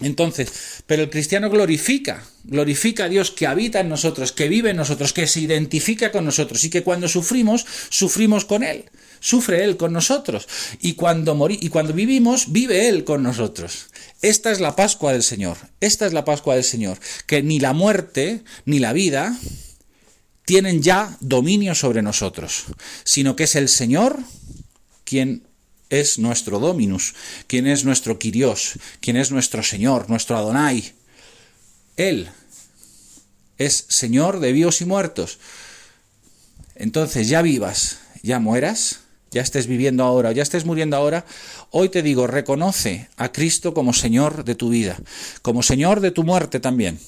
Entonces, 0.00 0.52
pero 0.86 1.02
el 1.02 1.10
cristiano 1.10 1.48
glorifica, 1.48 2.22
glorifica 2.44 3.04
a 3.04 3.08
Dios 3.08 3.30
que 3.30 3.46
habita 3.46 3.80
en 3.80 3.88
nosotros, 3.88 4.32
que 4.32 4.48
vive 4.48 4.70
en 4.70 4.76
nosotros, 4.76 5.14
que 5.14 5.26
se 5.26 5.40
identifica 5.40 6.12
con 6.12 6.26
nosotros 6.26 6.62
y 6.64 6.70
que 6.70 6.82
cuando 6.82 7.08
sufrimos, 7.08 7.64
sufrimos 7.88 8.44
con 8.44 8.62
Él 8.62 8.84
sufre 9.20 9.64
Él 9.64 9.76
con 9.76 9.92
nosotros. 9.92 10.48
Y 10.80 10.94
cuando, 10.94 11.34
morí, 11.34 11.58
y 11.60 11.68
cuando 11.68 11.92
vivimos, 11.92 12.52
vive 12.52 12.88
Él 12.88 13.04
con 13.04 13.22
nosotros. 13.22 13.86
Esta 14.22 14.50
es 14.50 14.60
la 14.60 14.76
Pascua 14.76 15.12
del 15.12 15.22
Señor. 15.22 15.58
Esta 15.80 16.06
es 16.06 16.12
la 16.12 16.24
Pascua 16.24 16.54
del 16.54 16.64
Señor. 16.64 16.98
Que 17.26 17.42
ni 17.42 17.60
la 17.60 17.72
muerte 17.72 18.42
ni 18.64 18.78
la 18.78 18.92
vida 18.92 19.36
tienen 20.44 20.82
ya 20.82 21.16
dominio 21.20 21.74
sobre 21.74 22.02
nosotros, 22.02 22.66
sino 23.04 23.36
que 23.36 23.44
es 23.44 23.56
el 23.56 23.68
Señor 23.68 24.18
quien 25.04 25.46
es 25.90 26.18
nuestro 26.18 26.58
Dominus, 26.58 27.14
quien 27.46 27.66
es 27.66 27.84
nuestro 27.84 28.18
Quirios, 28.18 28.74
quien 29.00 29.16
es 29.16 29.30
nuestro 29.30 29.62
Señor, 29.62 30.08
nuestro 30.08 30.36
Adonai. 30.36 30.94
Él 31.96 32.28
es 33.58 33.86
Señor 33.88 34.40
de 34.40 34.52
vivos 34.52 34.80
y 34.80 34.84
muertos. 34.84 35.38
Entonces 36.74 37.28
ya 37.28 37.42
vivas, 37.42 37.98
ya 38.22 38.38
mueras, 38.38 39.00
ya 39.36 39.42
estés 39.42 39.66
viviendo 39.66 40.02
ahora 40.02 40.30
o 40.30 40.32
ya 40.32 40.42
estés 40.42 40.64
muriendo 40.64 40.96
ahora, 40.96 41.26
hoy 41.70 41.90
te 41.90 42.02
digo, 42.02 42.26
reconoce 42.26 43.08
a 43.18 43.32
Cristo 43.32 43.74
como 43.74 43.92
Señor 43.92 44.44
de 44.44 44.54
tu 44.54 44.70
vida, 44.70 44.96
como 45.42 45.62
Señor 45.62 46.00
de 46.00 46.10
tu 46.10 46.24
muerte 46.24 46.58
también. 46.58 46.98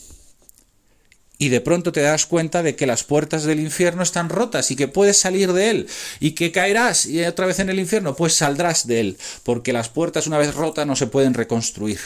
Y 1.39 1.49
de 1.49 1.63
pronto 1.63 1.91
te 1.91 2.03
das 2.03 2.27
cuenta 2.27 2.63
de 2.63 2.77
que 2.77 2.87
las 2.87 3.05
puertas 3.05 3.45
del 3.45 3.61
infierno 3.61 4.03
están 4.03 4.29
rotas 4.29 4.71
y 4.71 4.77
que 4.77 4.89
puedes 4.89 5.17
salir 5.17 5.53
de 5.55 5.71
él 5.71 5.89
y 6.21 6.33
que 6.33 6.53
caerás 6.53 7.07
y 7.07 7.25
otra 7.25 7.47
vez 7.47 7.61
en 7.61 7.71
el 7.71 7.79
infierno, 7.79 8.15
pues 8.15 8.35
saldrás 8.35 8.87
de 8.87 9.01
él, 9.01 9.19
porque 9.43 9.73
las 9.73 9.89
puertas 9.89 10.27
una 10.27 10.37
vez 10.37 10.55
rotas 10.55 10.87
no 10.87 10.97
se 10.97 11.07
pueden 11.07 11.35
reconstruir 11.35 11.99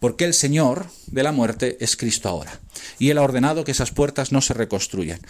porque 0.00 0.24
el 0.24 0.34
Señor 0.34 0.86
de 1.06 1.22
la 1.22 1.32
muerte 1.32 1.76
es 1.80 1.96
Cristo 1.96 2.28
ahora. 2.28 2.60
Y 2.98 3.10
Él 3.10 3.18
ha 3.18 3.22
ordenado 3.22 3.64
que 3.64 3.72
esas 3.72 3.90
puertas 3.90 4.30
no 4.30 4.40
se 4.40 4.54
reconstruyan. 4.54 5.20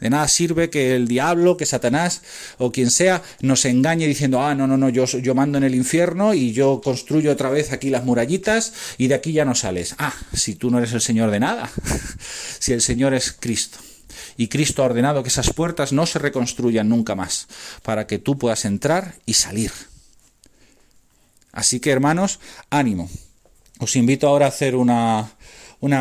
De 0.00 0.10
nada 0.10 0.28
sirve 0.28 0.68
que 0.68 0.94
el 0.94 1.08
diablo, 1.08 1.56
que 1.56 1.64
Satanás 1.64 2.22
o 2.58 2.72
quien 2.72 2.90
sea 2.90 3.22
nos 3.40 3.64
engañe 3.64 4.06
diciendo, 4.06 4.42
ah, 4.42 4.54
no, 4.54 4.66
no, 4.66 4.76
no, 4.76 4.88
yo, 4.88 5.34
mando 5.34 5.58
en 5.58 5.64
el 5.64 5.74
infierno 5.74 6.34
y 6.34 6.52
yo 6.52 6.80
construyo 6.82 7.32
otra 7.32 7.50
vez 7.50 7.72
aquí 7.72 7.88
las 7.88 8.04
murallitas 8.04 8.72
y 8.98 9.08
de 9.08 9.14
aquí 9.14 9.32
ya 9.32 9.44
no 9.44 9.54
sales. 9.54 9.94
Ah, 9.98 10.14
si 10.32 10.54
tú 10.54 10.70
no 10.70 10.78
eres 10.78 10.92
el 10.92 11.00
Señor 11.00 11.30
de 11.30 11.40
nada, 11.40 11.70
si 12.58 12.72
el 12.72 12.82
Señor 12.82 13.14
es 13.14 13.32
Cristo. 13.32 13.78
Y 14.36 14.48
Cristo 14.48 14.82
ha 14.82 14.86
ordenado 14.86 15.22
que 15.22 15.28
esas 15.28 15.52
puertas 15.52 15.92
no 15.92 16.06
se 16.06 16.18
reconstruyan 16.18 16.88
nunca 16.88 17.14
más, 17.14 17.48
para 17.82 18.06
que 18.06 18.18
tú 18.18 18.38
puedas 18.38 18.64
entrar 18.64 19.16
y 19.26 19.34
salir. 19.34 19.72
Así 21.52 21.80
que 21.80 21.90
hermanos, 21.90 22.40
ánimo. 22.70 23.10
Os 23.82 23.96
invito 23.96 24.28
ahora 24.28 24.46
a 24.46 24.54
hacer 24.54 24.76
una, 24.76 25.34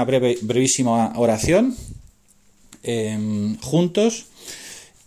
breve, 0.06 0.38
brevísima 0.44 1.18
oración 1.18 1.76
em, 2.84 3.58
juntos 3.58 4.28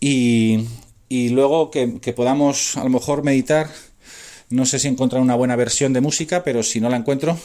y, 0.01 0.67
luego 1.09 1.71
que, 1.71 1.87
podamos 2.13 2.75
a 2.75 2.83
lo 2.83 2.89
mejor 2.89 3.23
meditar. 3.23 3.69
No 4.49 4.65
sé 4.65 4.79
si 4.79 4.89
encontrar 4.89 5.21
una 5.21 5.35
buena 5.35 5.55
versión 5.55 5.93
de 5.93 6.01
música, 6.01 6.43
pero 6.43 6.63
si 6.63 6.81
no 6.81 6.89
la 6.89 6.97
encuentro, 6.97 7.39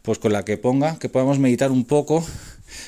pues 0.00 0.18
con 0.18 0.32
la 0.32 0.42
que 0.42 0.56
ponga, 0.56 0.98
que 0.98 1.10
podamos 1.10 1.38
meditar 1.38 1.70
un 1.70 1.84
poco 1.84 2.24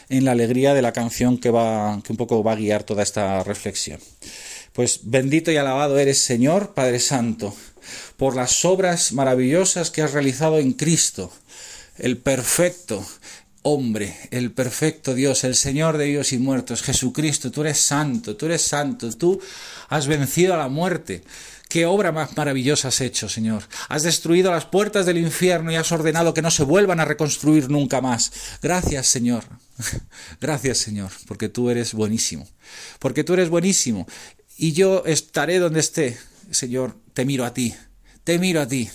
en 0.09 0.25
la 0.25 0.33
alegría 0.33 0.73
de 0.73 0.81
la 0.81 0.95
canción 0.95 1.37
que 1.37 1.51
va, 1.51 2.01
que 2.03 2.15
un 2.15 2.17
poco 2.17 2.43
va 2.43 2.53
a 2.53 2.57
guiar 2.57 2.85
toda 2.85 3.03
esta 3.03 3.45
reflexión. 3.45 4.01
Pues 4.73 5.01
bendito 5.03 5.53
y 5.53 5.59
alabado 5.59 5.99
eres, 5.99 6.19
Señor, 6.19 6.73
Padre 6.73 6.99
Santo, 6.99 7.55
por 8.17 8.37
las 8.37 8.65
obras 8.65 9.13
maravillosas 9.13 9.91
que 9.91 10.01
has 10.01 10.15
realizado 10.15 10.59
en 10.59 10.73
Cristo 10.73 11.31
el 11.99 12.19
perfecto, 12.19 13.07
hombre, 13.63 14.17
el 14.31 14.53
perfecto 14.53 15.15
Dios, 15.15 15.45
el 15.45 15.55
Señor 15.55 15.97
de 15.97 16.07
Dios 16.07 16.33
y 16.33 16.39
muertos, 16.39 16.83
Jesucristo, 16.83 17.51
tú 17.51 17.63
eres 17.63 17.79
santo, 17.79 18.37
tú 18.37 18.47
eres 18.47 18.63
santo, 18.63 19.11
tú 19.13 19.41
has 19.89 20.07
vencido 20.07 20.55
a 20.55 20.59
la 20.59 20.69
muerte. 20.69 21.23
Qué 21.69 21.87
obra 21.87 22.13
más 22.13 22.37
maravillosa 22.37 22.89
has 22.89 23.01
hecho, 23.01 23.29
Señor. 23.29 23.65
Has 23.89 24.03
destruido 24.05 24.53
las 24.53 24.67
puertas 24.67 25.07
del 25.07 25.19
infierno 25.19 25.73
y 25.73 25.77
has 25.77 25.91
ordenado 25.91 26.35
que 26.35 26.43
no 26.43 26.51
se 26.51 26.63
vuelvan 26.63 27.01
a 27.01 27.05
reconstruir 27.05 27.69
nunca 27.71 28.01
más. 28.01 28.33
Gracias, 28.63 29.09
Señor. 29.09 29.45
Gracias, 30.41 30.79
Señor, 30.79 31.11
porque 31.27 31.49
tú 31.49 31.71
eres 31.71 31.95
buenísimo. 31.95 32.47
Porque 33.01 33.25
tú 33.25 33.33
eres 33.33 33.49
buenísimo. 33.49 34.07
Y 34.57 34.73
yo 34.73 35.05
estaré 35.07 35.59
donde 35.59 35.81
esté, 35.81 36.17
Señor. 36.51 36.97
Te 37.13 37.25
miro 37.25 37.45
a 37.45 37.55
ti. 37.55 37.75
Te 38.23 38.39
miro 38.39 38.61
a 38.61 38.69
ti 38.69 38.89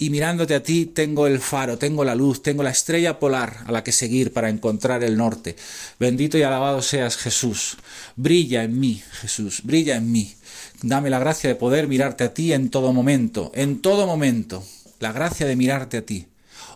y 0.00 0.08
mirándote 0.08 0.54
a 0.54 0.62
ti 0.62 0.86
tengo 0.86 1.26
el 1.26 1.40
faro, 1.40 1.76
tengo 1.76 2.04
la 2.04 2.14
luz, 2.14 2.42
tengo 2.42 2.62
la 2.62 2.70
estrella 2.70 3.18
polar 3.18 3.64
a 3.66 3.70
la 3.70 3.84
que 3.84 3.92
seguir 3.92 4.32
para 4.32 4.48
encontrar 4.48 5.04
el 5.04 5.18
norte. 5.18 5.56
Bendito 6.00 6.38
y 6.38 6.42
alabado 6.42 6.80
seas 6.80 7.18
Jesús. 7.18 7.76
Brilla 8.16 8.64
en 8.64 8.80
mí, 8.80 9.02
Jesús, 9.20 9.60
brilla 9.62 9.96
en 9.96 10.10
mí. 10.10 10.34
Dame 10.80 11.10
la 11.10 11.18
gracia 11.18 11.50
de 11.50 11.54
poder 11.54 11.86
mirarte 11.86 12.24
a 12.24 12.32
ti 12.32 12.54
en 12.54 12.70
todo 12.70 12.94
momento, 12.94 13.52
en 13.54 13.82
todo 13.82 14.06
momento. 14.06 14.64
La 15.00 15.12
gracia 15.12 15.46
de 15.46 15.54
mirarte 15.54 15.98
a 15.98 16.06
ti. 16.06 16.28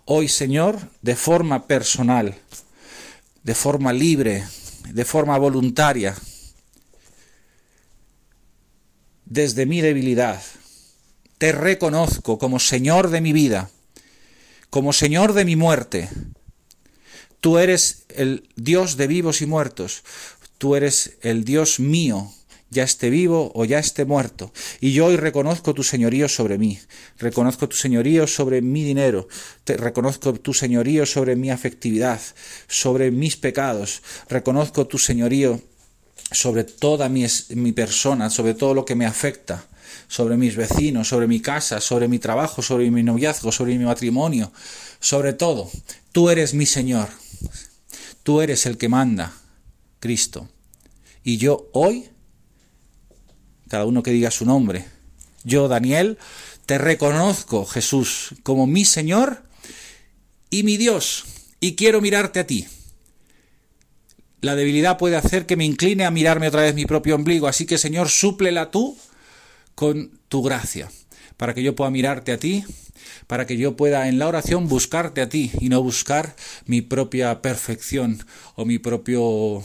Hoy, 0.04 0.28
Señor, 0.28 0.78
de 1.00 1.16
forma 1.16 1.66
personal, 1.66 2.34
de 3.42 3.54
forma 3.54 3.94
libre, 3.94 4.44
de 4.92 5.04
forma 5.06 5.38
voluntaria, 5.38 6.14
desde 9.24 9.64
mi 9.64 9.80
debilidad, 9.80 10.42
te 11.44 11.52
reconozco 11.52 12.38
como 12.38 12.58
Señor 12.58 13.10
de 13.10 13.20
mi 13.20 13.34
vida, 13.34 13.68
como 14.70 14.94
Señor 14.94 15.34
de 15.34 15.44
mi 15.44 15.56
muerte. 15.56 16.08
Tú 17.40 17.58
eres 17.58 18.06
el 18.08 18.48
Dios 18.56 18.96
de 18.96 19.06
vivos 19.08 19.42
y 19.42 19.46
muertos. 19.46 20.04
Tú 20.56 20.74
eres 20.74 21.18
el 21.20 21.44
Dios 21.44 21.80
mío, 21.80 22.32
ya 22.70 22.82
esté 22.82 23.10
vivo 23.10 23.52
o 23.54 23.66
ya 23.66 23.78
esté 23.78 24.06
muerto. 24.06 24.54
Y 24.80 24.92
yo 24.92 25.04
hoy 25.04 25.18
reconozco 25.18 25.74
tu 25.74 25.82
señorío 25.82 26.30
sobre 26.30 26.56
mí, 26.56 26.80
reconozco 27.18 27.68
tu 27.68 27.76
señorío 27.76 28.26
sobre 28.26 28.62
mi 28.62 28.82
dinero, 28.82 29.28
te 29.64 29.76
reconozco 29.76 30.32
tu 30.32 30.54
señorío 30.54 31.04
sobre 31.04 31.36
mi 31.36 31.50
afectividad, 31.50 32.22
sobre 32.68 33.10
mis 33.10 33.36
pecados, 33.36 34.02
reconozco 34.30 34.86
tu 34.86 34.96
señorío 34.96 35.60
sobre 36.32 36.64
toda 36.64 37.10
mi, 37.10 37.26
mi 37.50 37.72
persona, 37.72 38.30
sobre 38.30 38.54
todo 38.54 38.72
lo 38.72 38.86
que 38.86 38.94
me 38.94 39.04
afecta 39.04 39.66
sobre 40.08 40.36
mis 40.36 40.56
vecinos, 40.56 41.08
sobre 41.08 41.26
mi 41.26 41.40
casa, 41.40 41.80
sobre 41.80 42.08
mi 42.08 42.18
trabajo, 42.18 42.62
sobre 42.62 42.90
mi 42.90 43.02
noviazgo, 43.02 43.52
sobre 43.52 43.76
mi 43.76 43.84
matrimonio, 43.84 44.52
sobre 45.00 45.32
todo. 45.32 45.70
Tú 46.12 46.30
eres 46.30 46.54
mi 46.54 46.66
Señor. 46.66 47.08
Tú 48.22 48.40
eres 48.40 48.66
el 48.66 48.78
que 48.78 48.88
manda, 48.88 49.32
Cristo. 50.00 50.48
Y 51.22 51.36
yo 51.36 51.68
hoy, 51.72 52.08
cada 53.68 53.84
uno 53.84 54.02
que 54.02 54.10
diga 54.10 54.30
su 54.30 54.46
nombre, 54.46 54.86
yo, 55.44 55.68
Daniel, 55.68 56.18
te 56.66 56.78
reconozco, 56.78 57.66
Jesús, 57.66 58.34
como 58.42 58.66
mi 58.66 58.84
Señor 58.84 59.42
y 60.50 60.62
mi 60.62 60.76
Dios, 60.76 61.24
y 61.60 61.74
quiero 61.76 62.00
mirarte 62.00 62.40
a 62.40 62.46
ti. 62.46 62.66
La 64.40 64.54
debilidad 64.54 64.98
puede 64.98 65.16
hacer 65.16 65.46
que 65.46 65.56
me 65.56 65.64
incline 65.64 66.04
a 66.04 66.10
mirarme 66.10 66.48
otra 66.48 66.62
vez 66.62 66.74
mi 66.74 66.86
propio 66.86 67.14
ombligo, 67.14 67.46
así 67.46 67.66
que 67.66 67.78
Señor, 67.78 68.08
súplela 68.08 68.70
tú 68.70 68.96
con 69.74 70.18
tu 70.28 70.42
gracia, 70.42 70.90
para 71.36 71.54
que 71.54 71.62
yo 71.62 71.74
pueda 71.74 71.90
mirarte 71.90 72.32
a 72.32 72.38
ti, 72.38 72.64
para 73.26 73.46
que 73.46 73.56
yo 73.56 73.76
pueda 73.76 74.08
en 74.08 74.18
la 74.18 74.28
oración 74.28 74.68
buscarte 74.68 75.20
a 75.20 75.28
ti 75.28 75.50
y 75.60 75.68
no 75.68 75.82
buscar 75.82 76.36
mi 76.66 76.82
propia 76.82 77.42
perfección 77.42 78.24
o 78.54 78.64
mi 78.64 78.78
propio 78.78 79.62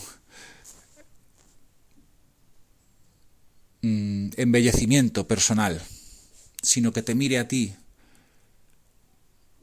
mm, 3.81 4.29
embellecimiento 4.37 5.27
personal, 5.27 5.81
sino 6.61 6.91
que 6.91 7.01
te 7.01 7.15
mire 7.15 7.39
a 7.39 7.47
ti 7.47 7.75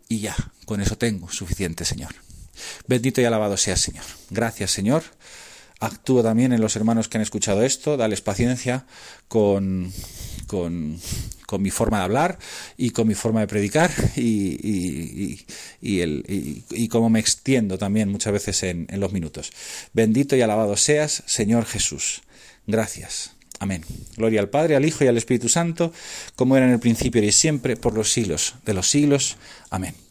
y 0.09 0.21
ya, 0.21 0.37
con 0.65 0.81
eso 0.81 0.97
tengo 0.97 1.29
suficiente, 1.31 1.85
Señor. 1.85 2.15
Bendito 2.87 3.21
y 3.21 3.25
alabado 3.25 3.57
sea, 3.57 3.77
Señor. 3.77 4.05
Gracias, 4.31 4.71
Señor 4.71 5.03
actúo 5.81 6.23
también 6.23 6.53
en 6.53 6.61
los 6.61 6.77
hermanos 6.77 7.09
que 7.09 7.19
han 7.19 7.23
escuchado 7.23 7.63
esto, 7.63 7.97
dales 7.97 8.21
paciencia 8.21 8.87
con, 9.29 9.93
con, 10.47 10.99
mi 11.59 11.71
forma 11.71 11.99
de 11.99 12.05
hablar 12.05 12.39
y 12.77 12.91
con 12.91 13.09
mi 13.09 13.15
forma 13.15 13.41
de 13.41 13.47
predicar 13.47 13.91
y, 14.17 15.39
y, 15.81 16.01
el, 16.01 16.25
y, 16.71 16.89
cómo 16.89 17.11
me 17.11 17.21
extiendo 17.21 17.79
también 17.79 18.09
muchas 18.09 18.33
veces 18.33 18.63
en, 18.63 18.87
en 18.91 19.01
los 19.01 19.13
minutos. 19.13 19.53
Bendito 19.93 20.37
y 20.37 20.43
alabado 20.43 20.77
seas, 20.77 21.23
Señor 21.27 21.65
Jesús. 21.65 22.23
Gracias. 22.67 23.33
Amén. 23.59 23.85
Gloria 24.17 24.41
al 24.41 24.51
Padre, 24.51 24.77
al 24.77 24.85
Hijo 24.85 25.05
y 25.05 25.09
al 25.09 25.17
Espíritu 25.17 25.49
Santo, 25.49 25.93
como 26.35 26.57
era 26.57 26.67
en 26.67 26.73
el 26.73 26.81
principio 26.81 27.23
y 27.23 27.33
siempre, 27.33 27.77
por 27.77 27.95
los 27.95 28.13
siglos 28.13 28.55
de 28.65 28.75
los 28.75 28.89
siglos. 28.89 29.37
Amén. 29.71 30.06